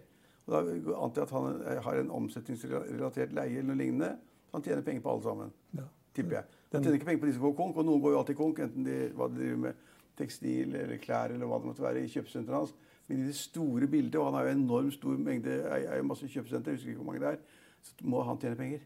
Og 0.47 0.55
da 0.55 0.61
antar 0.97 1.23
jeg 1.23 1.27
at 1.29 1.35
han 1.37 1.83
har 1.85 2.01
en 2.01 2.15
omsetningsrelatert 2.17 3.35
leie 3.37 3.59
eller 3.61 3.75
noe 3.75 3.81
lignende. 3.83 4.15
Så 4.49 4.57
han 4.57 4.65
tjener 4.65 4.87
penger 4.87 5.05
på 5.05 5.13
alle 5.13 5.27
sammen. 5.27 5.53
Ja. 5.77 5.85
Tipper 6.17 6.39
jeg. 6.39 6.61
Han 6.73 6.87
tjener 6.87 6.97
ikke 6.97 7.11
penger 7.11 7.21
på 7.23 7.29
de 7.29 7.35
som 7.37 7.45
går 7.45 7.59
konk, 7.61 7.77
og 7.77 7.89
noen 7.89 8.01
går 8.05 8.15
jo 8.15 8.23
alltid 8.23 8.39
konk, 8.41 8.63
enten 8.65 8.89
de, 8.89 8.97
hva 9.17 9.29
de 9.29 9.39
driver 9.39 9.61
med 9.67 9.85
tekstil 10.17 10.75
eller 10.77 11.01
klær 11.01 11.33
eller 11.33 11.49
hva 11.49 11.61
det 11.61 11.71
måtte 11.71 11.85
være 11.85 12.03
i 12.03 12.11
kjøpesenteret 12.13 12.59
hans. 12.59 12.75
Men 13.09 13.21
i 13.21 13.29
det 13.29 13.37
store 13.37 13.89
bildet, 13.93 14.17
og 14.21 14.31
han 14.31 14.39
har 14.39 14.49
jo 14.49 14.57
enormt 14.57 14.97
stor 14.97 15.21
mengde, 15.21 15.59
eier 15.77 16.01
jo 16.01 16.09
masse 16.09 16.29
kjøpesenter, 16.33 16.73
jeg 16.73 16.81
husker 16.81 16.95
ikke 16.95 17.03
hvor 17.03 17.11
mange 17.11 17.25
det 17.25 17.31
er, 17.35 17.63
så 17.83 18.09
må 18.09 18.25
han 18.25 18.41
tjene 18.41 18.61
penger. 18.61 18.85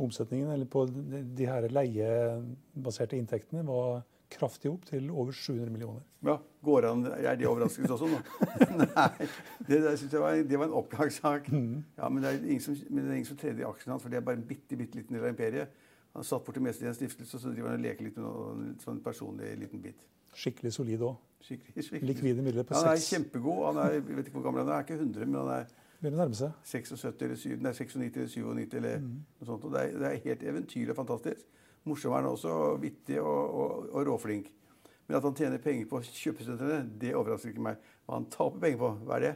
Omsetningen 0.00 0.50
eller 0.50 0.66
på 0.66 0.86
de 0.90 1.46
her 1.46 1.68
leiebaserte 1.70 3.18
inntektene 3.18 3.62
var 3.66 4.02
kraftig 4.34 4.70
opp 4.72 4.86
til 4.88 5.06
over 5.12 5.34
700 5.36 5.70
millioner. 5.70 6.02
Ja, 6.26 6.38
går 6.64 6.88
an, 6.88 7.04
Er 7.06 7.36
det 7.38 7.46
overraskelse 7.46 7.94
også 7.94 8.08
nå? 8.10 8.18
Nei, 8.80 9.28
det, 9.68 9.78
det, 9.84 9.92
jeg 10.00 10.22
var, 10.22 10.40
det 10.48 10.58
var 10.58 10.66
en 10.66 10.78
oppgangssak. 10.80 11.50
Mm. 11.52 11.84
Ja, 11.98 12.08
men 12.08 12.24
det 12.24 12.32
er 12.32 12.40
ingen 12.42 12.64
som, 12.64 12.78
men 12.88 13.04
det 13.04 13.12
er 13.12 13.20
ingen 13.20 13.30
som 13.30 13.38
tredje 13.38 13.68
aksjen 13.68 13.94
hans, 13.94 14.02
for 14.02 14.10
det 14.10 14.18
er 14.18 14.26
bare 14.26 14.40
en 14.40 14.48
bitte, 14.48 14.78
bitte 14.80 14.98
liten 14.98 15.14
del 15.14 15.26
av 15.26 15.30
imperiet. 15.30 15.84
Han 16.14 16.26
satt 16.26 16.44
bort 16.46 16.58
det 16.58 16.64
meste 16.64 16.86
i 16.86 16.90
en 16.90 16.96
stiftelse, 16.96 17.38
så 17.38 17.52
driver 17.52 17.72
han 17.72 17.78
og 17.78 17.86
leker 17.86 18.06
litt 18.06 18.18
med 18.18 18.26
noe, 18.26 18.50
en 18.64 18.74
sånn 18.82 19.00
personlig 19.04 19.54
liten 19.60 19.82
bit. 19.82 20.02
Skikkelig 20.34 20.74
solid 20.74 21.06
òg. 21.06 21.22
Likvide 21.44 22.42
midler 22.42 22.64
på 22.64 22.74
6 22.74 22.80
Han 22.80 22.90
er 22.94 23.02
kjempegod. 23.04 23.64
Han 23.68 23.80
er, 23.82 23.96
jeg 23.98 24.16
vet 24.16 24.28
ikke 24.30 24.38
hvor 24.38 24.46
gammel 24.46 24.64
han 24.64 24.70
er, 24.70 24.78
han 24.78 24.80
er 24.80 24.86
ikke 24.86 25.00
100, 25.02 25.26
men 25.28 25.40
han 25.42 25.50
er 25.58 25.72
Begynner 26.04 26.20
å 26.20 26.24
nærme 26.26 26.36
seg. 26.36 26.56
76 26.68 27.22
eller 27.24 27.38
7, 27.40 27.52
nei, 27.64 27.70
96 27.72 27.94
eller 27.96 28.10
97 28.60 28.74
eller 28.76 28.98
mm. 29.00 29.12
noe 29.38 29.46
sånt. 29.48 29.62
Og 29.64 29.70
det 29.72 29.80
er, 29.80 29.94
det 30.02 30.08
er 30.10 30.18
helt 30.26 30.42
eventyrlig 30.50 30.92
og 30.92 30.98
fantastisk. 30.98 31.46
Morsom 31.88 32.12
er 32.12 32.20
han 32.20 32.28
også, 32.28 32.56
vittig 32.82 33.16
og, 33.22 33.54
og, 33.62 33.86
og, 33.88 34.02
råflink. 34.10 34.50
Men 35.06 35.16
at 35.16 35.24
han 35.24 35.38
tjener 35.38 35.62
penger 35.64 35.88
på 35.88 36.02
kjøpesentrene, 36.04 36.82
det 37.00 37.14
overrasker 37.16 37.54
ikke 37.54 37.64
meg. 37.70 37.88
Hva 38.04 38.18
han 38.18 38.28
taper 38.34 38.60
penger 38.66 38.82
på, 38.82 38.90
hva 39.08 39.16
er 39.16 39.24
det? 39.24 39.32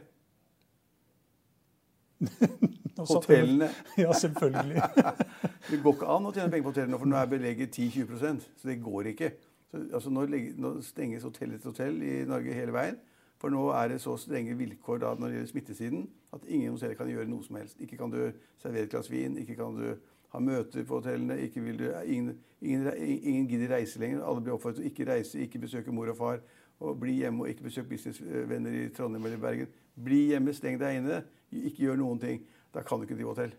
Hotellene. 3.15 3.71
ja, 4.03 4.13
selvfølgelig. 4.21 4.85
det 5.71 5.81
går 5.81 5.97
ikke 5.97 6.13
an 6.19 6.29
å 6.29 6.35
tjene 6.35 6.53
penger 6.53 6.67
på 6.67 6.75
hotellene, 6.75 7.01
for 7.01 7.09
nå 7.09 7.17
er 7.17 7.33
belegget 7.33 7.81
10-20% 7.81 8.45
Så 8.45 8.69
det 8.69 8.77
går 8.85 9.13
ikke. 9.15 9.33
Så, 9.71 9.81
altså, 9.87 10.13
nå, 10.13 10.29
nå, 10.61 10.75
stenges 10.85 11.25
hotell 11.25 11.57
etter 11.57 11.73
hotell 11.73 12.01
i 12.05 12.15
Norge 12.29 12.61
hele 12.61 12.77
veien. 12.77 13.01
For 13.41 13.49
nå 13.53 13.69
er 13.73 13.95
det 13.95 14.01
så 14.05 14.19
strenge 14.21 14.57
vilkår 14.59 15.01
da, 15.01 15.15
når 15.17 15.31
det 15.31 15.39
gjelder 15.39 15.53
smittesiden, 15.55 16.09
at 16.33 16.45
ingen 16.47 16.71
hos 16.71 16.83
dere 16.85 16.97
kan 16.97 17.09
gjøre 17.09 17.29
noe 17.29 17.43
som 17.45 17.57
helst. 17.59 17.79
Ikke 17.81 17.97
kan 17.97 18.11
du 18.13 18.19
servere 18.61 18.85
et 18.87 18.93
glass 18.93 19.09
vin, 19.11 19.37
ikke 19.41 19.55
kan 19.57 19.77
du 19.77 19.93
ha 20.29 20.41
møter 20.43 20.85
på 20.85 20.99
hotellene. 20.99 21.39
ikke 21.41 21.63
vil 21.65 21.79
du, 21.79 21.87
ingen, 22.05 22.37
ingen, 22.61 22.91
ingen 22.99 23.47
gidder 23.49 23.75
reise 23.75 23.99
lenger. 23.99 24.23
Alle 24.23 24.41
blir 24.41 24.53
oppfordret 24.53 24.81
til 24.81 24.85
å 24.85 24.91
ikke 24.91 25.09
reise, 25.09 25.39
ikke 25.41 25.63
besøke 25.65 25.93
mor 25.95 26.11
og 26.11 26.17
far. 26.17 26.43
og 26.79 26.99
Bli 26.99 27.17
hjemme 27.23 27.43
og 27.43 27.49
ikke 27.49 27.63
besøk 27.67 27.89
businessvenner 27.89 28.77
i 28.83 28.85
Trondheim 28.95 29.25
eller 29.25 29.41
Bergen. 29.41 29.73
Bli 29.95 30.27
hjemme, 30.33 30.53
steng 30.53 30.77
deg 30.79 31.01
inne. 31.01 31.23
Ikke 31.51 31.87
gjør 31.87 31.99
noen 32.03 32.21
ting. 32.21 32.45
Da 32.73 32.85
kan 32.85 33.01
du 33.01 33.07
ikke 33.07 33.17
drive 33.17 33.33
hotell. 33.33 33.55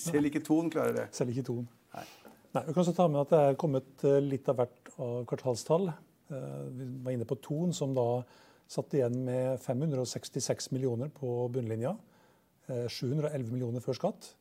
Selv 0.00 0.30
ikke 0.30 0.40
Ton 0.40 0.70
klarer 0.72 0.96
det. 0.96 1.06
Selv 1.12 1.34
ikke 1.34 1.44
Ton. 1.46 1.68
Nei. 1.92 2.06
Nei, 2.52 2.62
Vi 2.66 2.72
kan 2.72 2.82
også 2.82 2.94
ta 2.96 3.08
med 3.08 3.20
at 3.22 3.32
det 3.32 3.42
er 3.42 3.60
kommet 3.60 4.04
eh, 4.08 4.18
litt 4.24 4.48
av 4.48 4.58
hvert 4.60 4.90
av 5.00 5.22
kvartalstall. 5.28 5.90
Eh, 6.32 6.64
vi 6.76 6.88
var 7.04 7.14
inne 7.14 7.28
på 7.28 7.38
Ton, 7.44 7.72
som 7.76 7.94
da 7.96 8.06
Satt 8.70 8.94
igjen 8.96 9.18
med 9.26 9.60
566 9.60 10.70
millioner 10.72 11.10
på 11.12 11.48
bunnlinja. 11.52 11.96
711 12.66 13.34
eh, 13.34 13.52
millioner 13.52 13.84
før 13.84 13.98
skatt. 13.98 14.32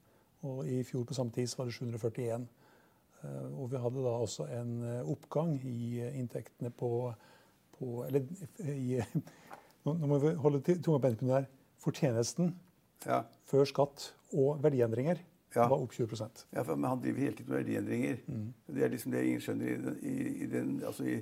Og 0.48 0.66
i 0.70 0.82
fjor 0.88 1.06
på 1.06 1.18
samme 1.18 1.34
tid 1.36 1.52
var 1.58 1.70
det 1.70 1.76
741. 1.76 2.48
Eh, 3.22 3.50
og 3.52 3.72
vi 3.72 3.82
hadde 3.82 4.06
da 4.06 4.14
også 4.26 4.48
en 4.58 4.78
eh, 4.88 5.10
oppgang 5.10 5.58
i 5.68 6.02
inntektene 6.20 6.72
på, 6.74 7.12
på 7.78 8.06
Eller 8.08 8.26
i, 8.66 9.02
nå, 9.86 9.96
må 10.06 10.22
vi 10.22 10.36
holde 10.46 10.64
tunga 10.72 11.02
på 11.02 11.12
enden 11.12 11.36
her. 11.36 11.50
Fortjenesten 11.82 12.56
ja. 13.08 13.24
før 13.50 13.66
skatt 13.66 14.12
og 14.38 14.62
verdiendringer 14.62 15.18
ja. 15.56 15.66
var 15.66 15.80
opp 15.80 15.94
20% 15.98 16.46
Ja, 16.54 16.62
for, 16.62 16.78
han 16.78 17.02
driver 17.02 17.26
hele 17.26 17.36
tiden 17.36 17.50
med 17.50 17.64
verdiendringer. 17.64 18.20
Mm. 18.28 18.50
Det 18.70 18.84
er 18.86 18.92
liksom 18.94 19.16
det 19.16 19.24
ingen 19.26 19.42
skjønner 19.44 19.72
i, 19.72 19.96
i, 20.08 20.18
i 20.46 20.50
den, 20.52 20.76
altså 20.86 21.08
i 21.10 21.18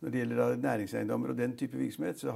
når 0.00 0.10
det 0.10 0.20
gjelder 0.22 0.56
næringseiendommer 0.62 1.32
og 1.32 1.38
den 1.38 1.56
type 1.56 1.78
virksomhet, 1.78 2.20
så, 2.20 2.34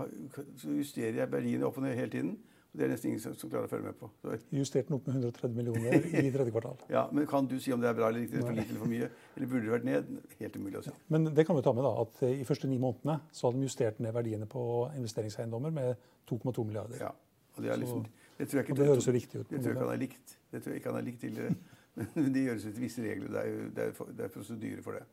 justerer 0.64 1.20
jeg 1.22 1.32
verdiene 1.32 1.66
opp 1.66 1.78
og 1.78 1.84
ned 1.86 1.94
hele 1.94 2.10
tiden. 2.10 2.32
og 2.72 2.78
Det 2.78 2.84
er 2.86 2.90
nesten 2.90 3.10
ingen 3.10 3.20
som, 3.20 3.34
som 3.38 3.50
klarer 3.52 3.68
å 3.68 3.70
følge 3.70 3.90
med 3.90 3.98
på. 4.00 4.08
Så. 4.22 4.38
Justert 4.56 4.88
den 4.88 4.96
opp 4.96 5.06
med 5.06 5.18
130 5.18 5.56
millioner 5.56 5.94
i 5.94 6.30
tredje 6.34 6.54
kvartal. 6.54 6.78
ja, 6.90 7.04
men 7.12 7.26
Kan 7.30 7.46
du 7.46 7.58
si 7.60 7.72
om 7.72 7.82
det 7.82 7.90
er 7.90 7.98
bra 7.98 8.08
eller 8.08 8.24
ikke, 8.24 8.40
for 8.40 8.56
lite 8.56 8.72
eller 8.72 8.82
for 8.82 8.92
mye? 8.94 9.10
Eller 9.36 9.50
burde 9.52 9.66
det 9.66 9.74
vært 9.74 9.86
ned? 9.88 10.14
Helt 10.40 10.56
umulig 10.56 10.80
å 10.80 10.84
si. 10.86 10.94
Ja, 10.94 11.04
men 11.14 11.28
det 11.36 11.46
kan 11.46 11.58
vi 11.58 11.66
ta 11.66 11.74
med 11.76 11.86
da, 11.86 11.92
at 12.02 12.24
i 12.30 12.48
første 12.48 12.70
ni 12.70 12.80
månedene 12.82 13.20
så 13.30 13.48
hadde 13.48 13.60
de 13.60 13.68
justert 13.68 14.00
ned 14.02 14.16
verdiene 14.16 14.48
på 14.50 14.64
investeringseiendommer 14.96 15.76
med 15.76 16.08
2,2 16.30 16.66
milliarder. 16.66 16.98
Ja, 17.04 17.12
og 17.52 17.62
det, 17.62 17.70
er 17.70 17.78
liksom, 17.84 18.02
det, 18.38 18.48
tror 18.48 18.62
jeg 18.62 18.66
ikke, 18.66 18.74
og 18.74 18.82
det 18.82 18.90
høres 18.90 19.06
jo 19.06 19.14
riktig 19.14 19.40
ut. 19.42 19.50
Det 19.50 19.60
tror 19.60 19.70
jeg 19.70 19.76
ikke 19.76 19.86
han 19.86 19.94
har 19.94 20.02
likt. 20.02 20.36
Det 20.50 20.62
tror 20.62 20.72
jeg 20.72 20.82
ikke 20.82 20.92
han 20.92 20.98
har 20.98 21.08
likt 21.10 21.20
tidligere. 21.20 21.54
Men 22.16 22.32
det 22.32 22.46
gjøres 22.46 22.70
etter 22.70 22.80
visse 22.80 23.04
regler. 23.04 23.28
Det 23.28 23.40
er, 23.42 23.50
jo, 23.52 23.64
det 23.76 23.84
er, 23.84 24.14
det 24.16 24.24
er 24.24 24.32
prosedyre 24.32 24.84
for 24.84 24.96
det. 24.96 25.04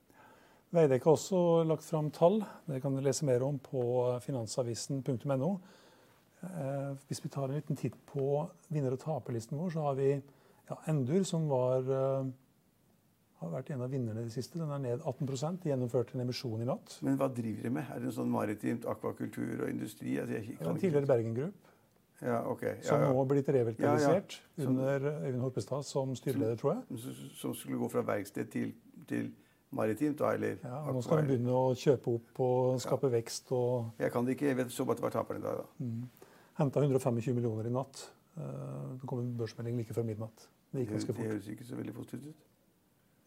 Veidekke 0.69 1.07
har 1.07 1.15
også 1.17 1.63
lagt 1.65 1.85
fram 1.87 2.11
tall. 2.13 2.43
Det 2.69 2.81
kan 2.83 2.93
du 2.93 3.01
lese 3.01 3.25
mer 3.25 3.41
om 3.45 3.57
på 3.63 3.81
finansavisen.no. 4.21 5.53
Eh, 6.41 6.91
hvis 7.07 7.23
vi 7.23 7.31
tar 7.33 7.49
en 7.49 7.57
liten 7.57 7.79
titt 7.79 7.97
på 8.07 8.45
vinner- 8.69 8.93
og 8.93 9.01
taperlisten 9.01 9.57
vår, 9.57 9.71
så 9.73 9.87
har 9.87 9.97
vi 9.97 10.11
ja, 10.69 10.77
Endur, 10.87 11.23
som 11.25 11.47
var, 11.49 11.81
uh, 11.89 12.27
har 13.41 13.49
vært 13.55 13.71
en 13.73 13.81
av 13.81 13.89
vinnerne 13.89 14.21
i 14.21 14.27
det 14.27 14.35
siste. 14.35 14.59
Den 14.61 14.69
er 14.69 14.83
ned 14.83 15.01
18 15.01 15.57
De 15.63 15.71
gjennomførte 15.71 16.13
en 16.13 16.21
emisjon 16.21 16.61
i 16.61 16.67
natt. 16.69 16.99
Men 17.01 17.17
hva 17.17 17.31
driver 17.33 17.65
de 17.65 17.73
med? 17.73 17.89
Er 17.89 17.99
det 17.99 18.11
en 18.11 18.17
sånn 18.19 18.29
maritimt 18.29 18.85
akvakultur 18.85 19.63
og 19.63 19.69
industri? 19.69 20.19
Altså, 20.21 20.37
jeg, 20.37 20.59
ja, 20.61 20.75
tidligere 20.77 21.09
Bergen 21.09 21.33
Group. 21.33 21.65
Ja, 22.21 22.43
okay. 22.45 22.75
ja, 22.75 22.83
som 22.83 23.01
nå 23.01 23.13
har 23.15 23.27
blitt 23.31 23.49
revitalisert 23.49 24.41
under 24.59 25.05
Øyvind 25.23 25.41
Horpestad 25.41 25.85
som 25.87 26.11
styreleder, 26.19 26.57
tror 26.59 26.73
jeg. 26.75 26.99
Som, 26.99 27.29
som 27.41 27.53
skulle 27.55 27.79
gå 27.79 27.87
fra 27.89 28.03
verksted 28.05 28.51
til, 28.51 28.73
til 29.07 29.31
maritimt. 29.75 30.17
da, 30.19 30.33
eller... 30.33 30.57
Ja, 30.63 30.83
Nå 30.91 31.01
skal 31.05 31.21
de 31.21 31.31
begynne 31.31 31.55
å 31.55 31.73
kjøpe 31.77 32.13
opp 32.17 32.41
og 32.45 32.79
skape 32.83 33.09
ja. 33.09 33.15
vekst. 33.19 33.51
og... 33.55 33.91
Jeg 34.01 34.13
kan 34.13 34.27
det 34.27 34.37
ikke. 34.37 34.49
Jeg 34.51 34.59
vet 34.61 34.73
så 34.73 34.85
bare 34.87 34.97
at 34.97 35.01
det 35.01 35.07
var 35.07 35.17
taperen 35.17 35.41
i 35.41 35.45
dag. 35.45 35.61
da. 35.61 35.85
Mm. 35.85 36.31
Henta 36.59 36.83
125 36.83 37.35
millioner 37.37 37.69
i 37.69 37.73
natt. 37.73 38.05
Eh, 38.37 38.97
det 38.99 39.07
kom 39.07 39.21
en 39.23 39.35
børsmelding 39.37 39.77
like 39.79 39.95
før 39.95 40.07
midnatt. 40.07 40.47
Det 40.71 40.83
gikk 40.83 40.95
ganske 40.95 41.13
fort. 41.13 41.23
Det 41.23 41.33
høres 41.33 41.51
ikke 41.53 41.67
så 41.67 41.79
veldig 41.79 41.93
positivt 41.95 42.27
ut. 42.31 42.47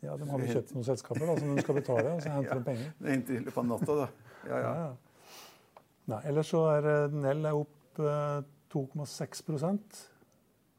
Ja, 0.03 0.17
De 0.19 0.27
hadde 0.27 0.51
kjøpt 0.51 0.75
noen 0.75 0.87
selskaper 0.87 1.29
da, 1.29 1.35
som 1.39 1.55
de 1.55 1.63
skal 1.63 1.79
betale, 1.79 2.13
og 2.17 2.23
så 2.23 2.33
henter 2.37 2.51
ja, 2.51 2.59
de 2.59 2.67
penger. 2.67 2.93
Det 2.99 3.15
henter 3.15 3.39
i 3.39 3.43
løpet 3.45 3.63
av 3.63 3.69
natta, 3.71 3.97
da. 4.01 4.37
Ja, 4.51 4.59
ja. 4.59 4.73
ja. 4.83 5.81
Nei, 6.11 6.21
ellers 6.33 6.51
så 6.51 6.65
er 6.73 6.89
eh, 6.91 7.17
Nell 7.23 7.47
er 7.47 7.59
opp 7.59 8.03
2,6 8.03 9.43
eh, 9.71 10.03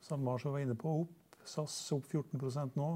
SalMar 0.03 0.41
som 0.43 0.55
var 0.55 0.65
inne 0.65 0.75
på, 0.75 0.97
opp. 1.05 1.39
SAS 1.47 1.75
opp 1.95 2.07
14% 2.11 2.77
nå. 2.79 2.89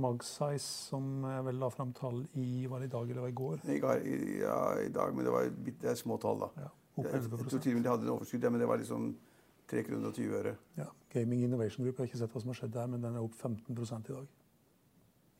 Magsize, 0.00 0.66
som 0.90 1.24
jeg 1.28 1.44
vel 1.48 1.60
la 1.62 1.70
fram 1.72 1.92
tall 1.96 2.22
i 2.38 2.66
var 2.70 2.82
det 2.82 2.90
i 2.90 2.94
dag 2.94 3.10
eller 3.10 3.26
var 3.26 3.32
i 3.32 3.38
går? 3.40 3.62
I, 3.66 4.18
ja, 4.42 4.58
i 4.82 4.90
dag, 4.94 5.14
men 5.14 5.26
det, 5.26 5.34
var, 5.34 5.50
det 5.66 5.90
er 5.92 5.98
små 5.98 6.18
tall, 6.22 6.44
da. 6.44 6.50
Ja, 6.66 6.72
jeg, 7.02 7.22
jeg 7.24 7.48
tror 7.50 7.58
til 7.58 7.74
og 7.74 7.80
med 7.80 7.84
de 7.84 7.92
hadde 7.92 8.08
en 8.08 8.14
overskudd, 8.16 8.48
ja, 8.48 8.52
men 8.52 8.62
det 8.62 8.70
var 8.70 8.80
liksom 8.80 9.10
3 9.70 9.84
kroner 9.88 10.08
og 10.08 10.18
20 10.18 10.40
øre. 10.40 10.56
Ja, 10.78 10.90
Gaming 11.12 11.44
Innovation 11.44 11.84
Group, 11.84 11.94
jeg 11.98 12.06
har 12.06 12.12
ikke 12.12 12.22
sett 12.24 12.34
hva 12.34 12.42
som 12.44 12.52
har 12.54 12.60
skjedd 12.60 12.74
der, 12.76 12.90
men 12.92 13.04
den 13.04 13.16
er 13.16 13.24
opp 13.24 13.38
15% 13.40 14.10
i 14.10 14.16
dag. 14.16 14.34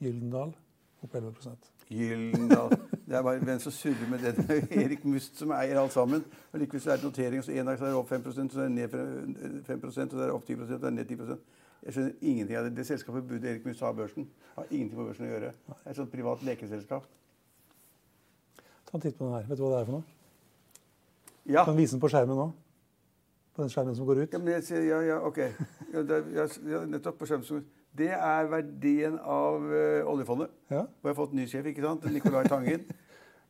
Gyldendal 0.05 0.57
opp 1.03 1.15
11 1.15 1.57
Gyldendal. 1.89 2.71
Det 3.07 3.15
er 3.17 3.23
bare 3.23 3.39
hvem 3.39 3.59
som 3.63 3.73
surrer 3.73 4.09
med 4.11 4.25
er 4.25 4.35
Erik 4.83 5.05
Must 5.05 5.39
som 5.39 5.53
eier 5.55 5.79
alt 5.79 5.93
sammen. 5.93 6.25
Og 6.53 6.59
Likevel 6.59 6.93
er 6.93 6.97
det 6.97 7.05
notering, 7.05 7.45
så 7.45 7.53
en 7.53 7.67
dag 7.67 7.79
så 7.79 7.85
er 7.85 7.89
det 7.89 8.01
opp 8.01 8.09
5 8.09 8.33
så 8.33 8.41
er 8.41 8.49
det 8.63 8.73
ned 8.73 9.63
5 9.67 9.85
og 9.85 9.93
så 9.93 10.01
er 10.01 10.11
det 10.11 10.31
opp 10.33 10.47
10 10.47 10.61
og 10.61 10.67
så 10.67 10.75
er 10.75 10.79
det 10.79 10.93
ned 10.95 11.05
10 11.05 11.37
jeg 11.85 11.95
skjønner 11.95 12.15
ingenting 12.21 12.59
av 12.59 12.67
det. 12.67 12.75
Det 12.77 12.87
selskapet 12.89 13.29
burde 13.29 13.51
Erik 13.51 13.67
Mus 13.67 13.81
ha 13.85 13.93
børsen. 13.95 14.27
Har 14.57 14.67
ingenting 14.71 14.99
på 14.99 15.07
børsen 15.07 15.27
å 15.27 15.31
gjøre. 15.31 15.53
Det 15.69 15.77
er 15.85 15.93
et 15.93 15.99
sånt 16.01 16.13
privat 16.13 16.43
lekeselskap. 16.47 17.07
Ta 18.87 18.99
en 18.99 19.03
titt 19.03 19.19
på 19.19 19.27
den 19.27 19.35
her. 19.37 19.49
Vet 19.49 19.59
du 19.59 19.65
hva 19.67 19.73
det 19.75 19.81
er 19.81 19.89
for 19.89 19.99
noe? 19.99 20.15
Ja. 21.47 21.65
Kan 21.67 21.79
vise 21.79 21.95
den 21.95 22.03
på 22.03 22.11
skjermen 22.11 22.39
nå. 22.39 22.47
På 23.55 23.65
den 23.65 23.73
skjermen 23.73 23.97
som 23.99 24.09
går 24.09 24.25
ut. 24.25 24.35
Ja, 24.35 24.41
men 24.43 24.57
jeg, 24.57 24.67
sier, 24.67 24.83
ja, 24.89 25.01
ja 25.07 25.19
ok. 25.25 25.41
Ja, 25.93 26.03
det 26.03 26.19
er, 26.19 26.57
ja, 26.73 26.81
nettopp 26.91 27.21
på 27.21 27.29
skjermen 27.29 27.47
som 27.47 27.63
Det 27.97 28.11
er 28.13 28.49
verdien 28.53 29.15
av 29.23 29.63
uh, 29.63 30.09
oljefondet. 30.11 30.51
Ja. 30.69 30.83
Og 30.85 31.07
jeg 31.07 31.13
har 31.13 31.21
fått 31.21 31.37
ny 31.39 31.47
sjef, 31.49 31.69
ikke 31.71 31.85
sant? 31.85 32.05
Nicolai 32.13 32.45
Tangen. 32.51 32.85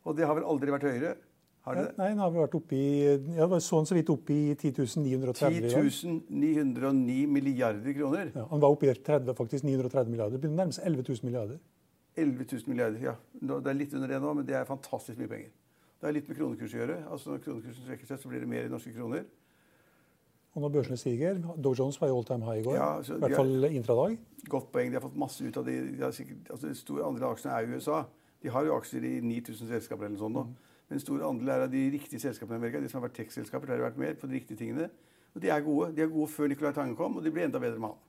Og 0.07 0.15
det 0.15 0.27
har 0.29 0.37
vel 0.37 0.47
aldri 0.47 0.71
vært 0.71 0.87
høyere. 0.87 1.17
Har 1.67 1.75
det? 1.75 1.87
Nei, 1.97 2.05
den 2.13 2.21
har 2.23 2.29
vi 2.31 2.39
vært 2.39 2.53
oppe 2.55 2.77
i 2.77 2.89
ja, 3.35 3.47
sånn 3.59 3.87
så 3.89 3.95
vidt 3.97 4.07
oppe 4.13 4.31
i 4.31 4.43
10 4.55 5.01
930 5.03 5.65
10 5.67 6.13
909 6.31 7.25
milliarder 7.27 7.95
kroner. 7.97 8.29
Ja, 8.31 8.45
Han 8.53 8.61
var 8.63 8.75
oppe 8.75 8.87
i 8.87 8.93
30, 8.95 9.33
faktisk 9.35 9.67
930 9.67 10.13
milliarder. 10.13 10.37
Det 10.37 10.45
begynner 10.45 10.61
å 10.61 10.63
nærme 10.63 10.77
seg 10.77 10.87
11 10.87 11.09
000 11.09 11.27
milliarder. 11.27 11.57
11 12.17 12.45
000 12.53 12.71
milliarder, 12.71 13.01
ja. 13.03 13.15
Det 13.35 13.73
er 13.73 13.77
litt 13.77 13.97
under 13.99 14.13
det 14.13 14.19
nå, 14.23 14.31
men 14.39 14.47
det 14.47 14.55
er 14.55 14.69
fantastisk 14.69 15.19
mye 15.19 15.33
penger. 15.33 15.51
Det 15.97 16.07
er 16.07 16.15
litt 16.15 16.29
med 16.29 16.37
kronekurs 16.39 16.75
å 16.77 16.79
gjøre. 16.79 16.97
Altså 17.11 17.33
Når 17.33 17.43
kronekursen 17.43 17.87
svekker 17.89 18.09
seg, 18.09 18.21
så 18.21 18.31
blir 18.31 18.45
det 18.45 18.49
mer 18.49 18.69
i 18.69 18.71
norske 18.71 18.93
kroner. 18.95 19.25
Og 20.55 20.63
når 20.63 20.71
børsene 20.73 20.97
stiger 20.97 21.37
Dow 21.37 21.75
Jones 21.77 21.99
var 22.01 22.09
i 22.09 22.15
all 22.15 22.25
time 22.25 22.47
high 22.47 22.61
i 22.61 22.63
går. 22.65 22.77
Ja, 22.79 22.87
I 23.01 23.19
hvert 23.21 23.35
fall 23.37 23.67
intradag. 23.67 24.15
Godt 24.49 24.71
poeng. 24.73 24.93
De 24.93 24.97
har 24.97 25.03
fått 25.03 25.19
masse 25.19 25.43
ut 25.43 25.59
av 25.59 25.67
det. 25.67 25.75
De 25.99 26.09
sikkert, 26.15 26.47
altså, 26.47 26.71
de 26.71 26.79
store 26.79 27.05
andre 27.05 27.27
aksjene 27.29 27.59
er 27.59 27.67
i 27.67 27.75
USA. 27.75 27.99
De 28.41 28.53
har 28.53 28.65
jo 28.65 28.77
aksjer 28.77 29.05
i 29.05 29.13
9000 29.25 29.69
selskaper 29.73 30.07
eller 30.07 30.15
noe 30.15 30.23
sånt 30.23 30.37
nå. 30.37 30.45
Mm. 30.47 30.73
Men 30.87 30.97
en 30.97 31.03
stor 31.03 31.23
andel 31.27 31.51
er 31.51 31.65
av 31.65 31.71
de 31.71 31.83
riktige 31.91 32.23
selskapene 32.23 32.57
i 32.57 32.61
Amerika. 32.61 32.81
De 32.81 32.89
som 32.89 33.01
har 33.01 33.09
vært 33.09 33.17
tech-selskaper, 33.19 33.67
der 33.67 33.81
har 33.81 33.89
vært 33.89 34.01
mer 34.01 34.19
på 34.19 34.29
de 34.29 34.39
riktige 34.39 34.59
tingene. 34.59 34.89
Og 35.35 35.41
de 35.43 35.51
er 35.51 35.65
gode. 35.65 35.91
De 35.95 36.01
er 36.01 36.11
gode 36.11 36.31
før 36.31 36.47
Nicolai 36.47 36.73
Tange 36.73 36.95
kom, 36.95 37.17
og 37.17 37.25
de 37.25 37.31
blir 37.31 37.45
enda 37.45 37.59
bedre 37.59 37.79
med 37.79 37.91
han. 37.91 38.03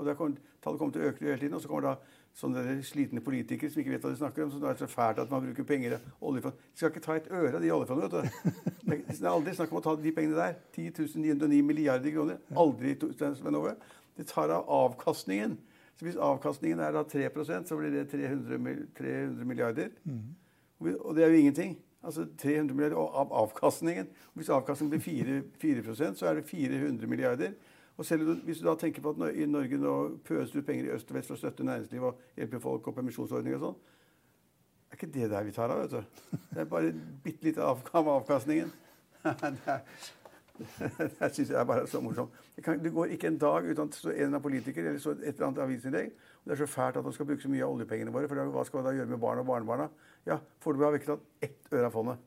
Og 0.00 0.16
kom, 0.16 0.36
Tallet 0.62 0.78
kommer 0.78 0.94
til 0.94 1.02
å 1.02 1.10
øke 1.10 1.24
hele 1.24 1.38
tiden. 1.40 1.56
Og 1.56 1.62
så 1.64 1.68
kommer 1.68 1.88
da 1.88 1.94
sånne 2.36 2.76
slitne 2.86 3.22
politikere 3.24 3.72
som 3.72 3.82
ikke 3.82 3.94
vet 3.94 4.04
hva 4.06 4.12
de 4.12 4.20
snakker 4.20 4.44
om, 4.44 4.52
som 4.52 4.62
det 4.62 4.70
er 4.70 4.78
så 4.78 4.88
fælt 4.88 5.18
at 5.22 5.32
man 5.32 5.42
bruker 5.44 5.66
penger 5.66 5.96
av 5.96 6.28
oljefond. 6.30 6.60
De 6.70 6.80
skal 6.80 6.92
ikke 6.92 7.02
ta 7.04 7.16
et 7.18 7.30
øre 7.32 7.56
av 7.58 7.64
de 7.64 7.72
oljefondene. 7.74 8.22
vet 8.22 8.22
du. 8.22 8.94
Det 9.10 9.18
er 9.18 9.32
aldri 9.32 9.56
snakk 9.56 9.74
om 9.74 9.80
å 9.80 9.84
ta 9.84 9.96
de 9.98 10.14
pengene 10.14 10.38
der. 10.38 10.54
10 10.76 11.18
909 11.24 11.60
milliarder 11.66 12.14
kroner. 12.14 12.38
Aldri 12.54 12.94
Sven 13.18 13.58
Ove. 13.58 13.74
Det 14.16 14.28
tar 14.30 14.52
av 14.54 14.70
avkastningen. 14.78 15.58
Så 15.98 16.06
hvis 16.06 16.16
avkastningen 16.16 16.80
er 16.80 16.94
da 16.96 17.04
3% 17.04 17.68
så 17.68 17.76
blir 17.76 17.92
det 17.92 18.06
300, 18.12 18.58
300 18.96 19.48
milliarder. 19.48 19.90
Mm. 20.04 20.30
Og 20.80 21.16
det 21.16 21.26
er 21.26 21.34
jo 21.34 21.40
ingenting. 21.42 21.74
Altså 22.00 22.24
300 22.40 22.74
milliarder 22.74 22.96
av 22.96 23.32
avkastningen. 23.42 24.08
Hvis 24.38 24.48
avkastningen 24.54 24.94
blir 24.94 25.04
4, 25.04 25.42
4% 25.60 26.20
så 26.20 26.30
er 26.30 26.38
det 26.38 26.48
400 26.48 27.10
milliarder. 27.10 27.54
Og 28.00 28.06
selv 28.08 28.30
hvis 28.46 28.62
du 28.62 28.64
da 28.64 28.74
tenker 28.80 29.04
på 29.04 29.12
at 29.12 29.34
i 29.36 29.46
Norge 29.46 29.76
nå 29.76 29.94
pøser 30.24 30.60
ut 30.62 30.66
penger 30.66 30.88
i 30.88 30.94
øst 30.94 31.10
og 31.12 31.18
vest 31.18 31.28
for 31.28 31.36
å 31.36 31.42
støtte 31.42 31.66
næringslivet 31.68 32.06
og 32.08 32.38
hjelpe 32.40 32.60
folk 32.62 32.88
og 32.88 32.96
permisjonsordninger 32.96 33.58
og 33.58 33.66
sånn, 33.66 33.82
er 34.90 34.96
ikke 34.98 35.10
det 35.14 35.28
der 35.30 35.44
vi 35.46 35.52
tar 35.54 35.74
av, 35.74 35.82
vet 35.84 35.92
du. 35.92 36.38
Det 36.50 36.62
er 36.62 36.70
bare 36.70 36.94
bitte 37.24 37.46
litt 37.46 37.60
av 37.60 37.84
avkastningen. 38.00 38.72
det 39.24 39.76
syns 41.34 41.50
jeg 41.50 41.58
er 41.58 41.66
bare 41.68 41.86
så 41.90 42.00
morsomt. 42.04 42.34
Det, 42.56 42.64
kan, 42.64 42.80
det, 42.82 42.92
går 42.94 43.14
ikke 43.16 43.30
en 43.30 43.38
dag 43.40 43.66
uten 43.68 43.88
at 43.88 43.98
en 44.24 44.38
av 44.38 44.42
politikere 44.44 44.92
eller 44.92 45.02
så 45.02 45.14
et 45.16 45.32
eller 45.32 45.48
annet 45.48 45.62
avisinnlegg 45.64 46.10
og 46.40 46.48
Det 46.48 46.54
er 46.54 46.60
så 46.62 46.68
fælt 46.72 46.96
at 46.96 47.04
man 47.04 47.12
skal 47.12 47.28
bruke 47.28 47.42
så 47.42 47.50
mye 47.52 47.64
av 47.64 47.74
oljepengene 47.74 48.12
våre. 48.14 48.28
For 48.28 48.50
hva 48.54 48.64
skal 48.64 48.80
man 48.80 48.88
da 48.88 48.94
gjøre 48.96 49.12
med 49.12 49.20
barn 49.20 49.42
og 49.42 49.46
barnebarna? 49.50 49.88
Ja, 50.26 50.38
Foreløpig 50.64 50.86
har 50.86 50.94
vi 50.94 51.00
ikke 51.02 51.10
tatt 51.12 51.48
ett 51.48 51.74
øre 51.74 51.90
av 51.90 51.96
fondet. 51.96 52.26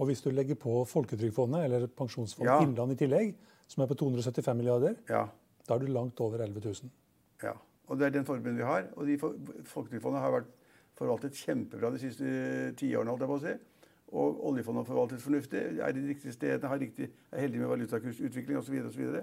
Og 0.00 0.08
hvis 0.08 0.22
du 0.24 0.30
legger 0.32 0.58
på 0.58 0.80
Folketrygdfondet 0.88 1.66
eller 1.68 1.86
Pensjonsfondet 1.94 2.50
ja. 2.50 2.60
Innland 2.64 2.94
i 2.94 2.98
tillegg, 2.98 3.34
som 3.70 3.84
er 3.84 3.90
på 3.90 3.98
275 4.00 4.56
milliarder, 4.58 4.96
ja. 5.10 5.26
da 5.68 5.76
er 5.76 5.84
du 5.84 5.92
langt 5.92 6.20
over 6.24 6.42
11 6.42 6.64
000. 6.64 6.94
Ja. 7.44 7.54
Og 7.90 7.98
det 7.98 8.08
er 8.08 8.14
den 8.14 8.26
formuen 8.26 8.58
vi 8.58 8.66
har. 8.66 8.88
Og 8.96 9.06
de 9.06 9.18
Folketrygdfondet 9.20 10.22
har 10.22 10.34
vært 10.40 10.50
forvaltet 10.98 11.38
kjempebra 11.38 11.90
de 11.94 12.00
siste 12.02 12.30
ti 12.78 12.90
årene, 12.96 13.14
holdt 13.14 13.24
jeg 13.24 13.30
på 13.30 13.38
å 13.38 13.44
si. 13.44 13.54
Og 14.10 14.40
oljefondet 14.50 14.88
forvaltes 14.88 15.22
fornuftig, 15.22 15.60
er 15.78 15.92
de 15.94 16.06
riktige 16.08 16.34
stedene, 16.34 16.68
har 16.68 16.80
riktig, 16.80 17.10
er 17.30 17.44
heldige 17.44 17.62
med 17.62 17.70
valutakursutvikling 17.70 18.58
osv. 18.58 18.80
osv. 18.88 19.20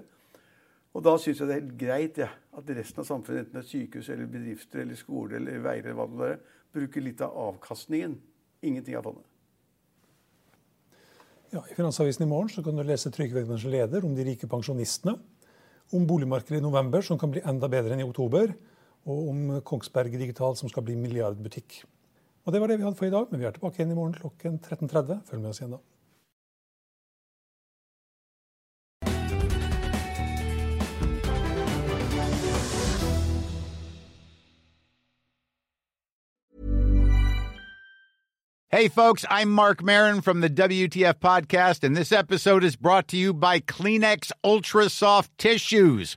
Og 0.96 1.04
da 1.04 1.14
syns 1.20 1.42
jeg 1.42 1.48
det 1.48 1.54
er 1.54 1.60
helt 1.60 1.74
greit 1.80 2.20
ja, 2.22 2.28
at 2.56 2.70
resten 2.78 3.02
av 3.02 3.08
samfunnet, 3.08 3.44
enten 3.44 3.58
det 3.58 3.64
er 3.64 3.68
sykehus 3.68 4.08
eller 4.14 4.30
bedrifter 4.32 4.82
eller 4.82 4.98
skole 4.98 5.36
eller 5.36 5.60
veier, 5.64 5.84
eller 5.84 5.98
hva 5.98 6.06
det 6.12 6.30
er, 6.32 6.38
bruker 6.78 7.04
litt 7.04 7.20
av 7.24 7.36
avkastningen. 7.48 8.16
Ingenting 8.64 8.96
av 8.98 9.04
fondet. 9.06 9.26
Ja, 11.52 11.62
I 11.64 11.76
Finansavisen 11.76 12.26
i 12.26 12.28
morgen 12.28 12.50
så 12.52 12.64
kan 12.64 12.76
du 12.76 12.82
lese 12.84 13.12
Trygve 13.12 13.44
leder 13.70 14.04
om 14.04 14.16
de 14.16 14.24
rike 14.24 14.48
pensjonistene. 14.48 15.14
Om 15.96 16.04
boligmarkedet 16.06 16.58
i 16.60 16.64
november, 16.64 17.00
som 17.00 17.16
kan 17.18 17.30
bli 17.32 17.40
enda 17.40 17.68
bedre 17.68 17.94
enn 17.94 18.02
i 18.02 18.08
oktober. 18.08 18.52
Og 19.08 19.30
om 19.30 19.38
Kongsberg 19.64 20.18
Digital, 20.18 20.56
som 20.56 20.68
skal 20.68 20.84
bli 20.84 20.96
milliardbutikk. 20.96 21.84
Og 22.48 22.52
Det 22.52 22.60
var 22.60 22.66
det 22.66 22.78
vi 22.78 22.82
hadde 22.82 22.96
for 22.96 23.04
i 23.04 23.10
dag, 23.10 23.26
men 23.30 23.40
vi 23.40 23.44
er 23.44 23.50
tilbake 23.50 23.76
igjen 23.76 23.90
i 23.90 23.94
morgen 23.94 24.14
klokken 24.14 24.60
13.30. 24.66 25.18
Følg 25.30 25.40
med 25.40 25.50
oss 25.50 25.58
igjen 25.60 25.70
da. 25.70 25.78
Hey, 38.70 38.88
folks, 38.88 39.26
I'm 39.28 39.50
Mark 39.50 39.82
Marin 39.82 40.22
from 40.22 40.40
the 40.40 40.48
WTF 40.48 41.20
Podcast, 41.20 41.84
and 41.84 41.94
this 41.96 42.12
episode 42.12 42.64
is 42.64 42.76
brought 42.76 43.08
to 43.08 43.16
you 43.18 43.34
by 43.34 43.60
Kleenex 43.60 44.32
Ultra 44.42 44.88
Soft 44.88 45.36
Tissues 45.36 46.16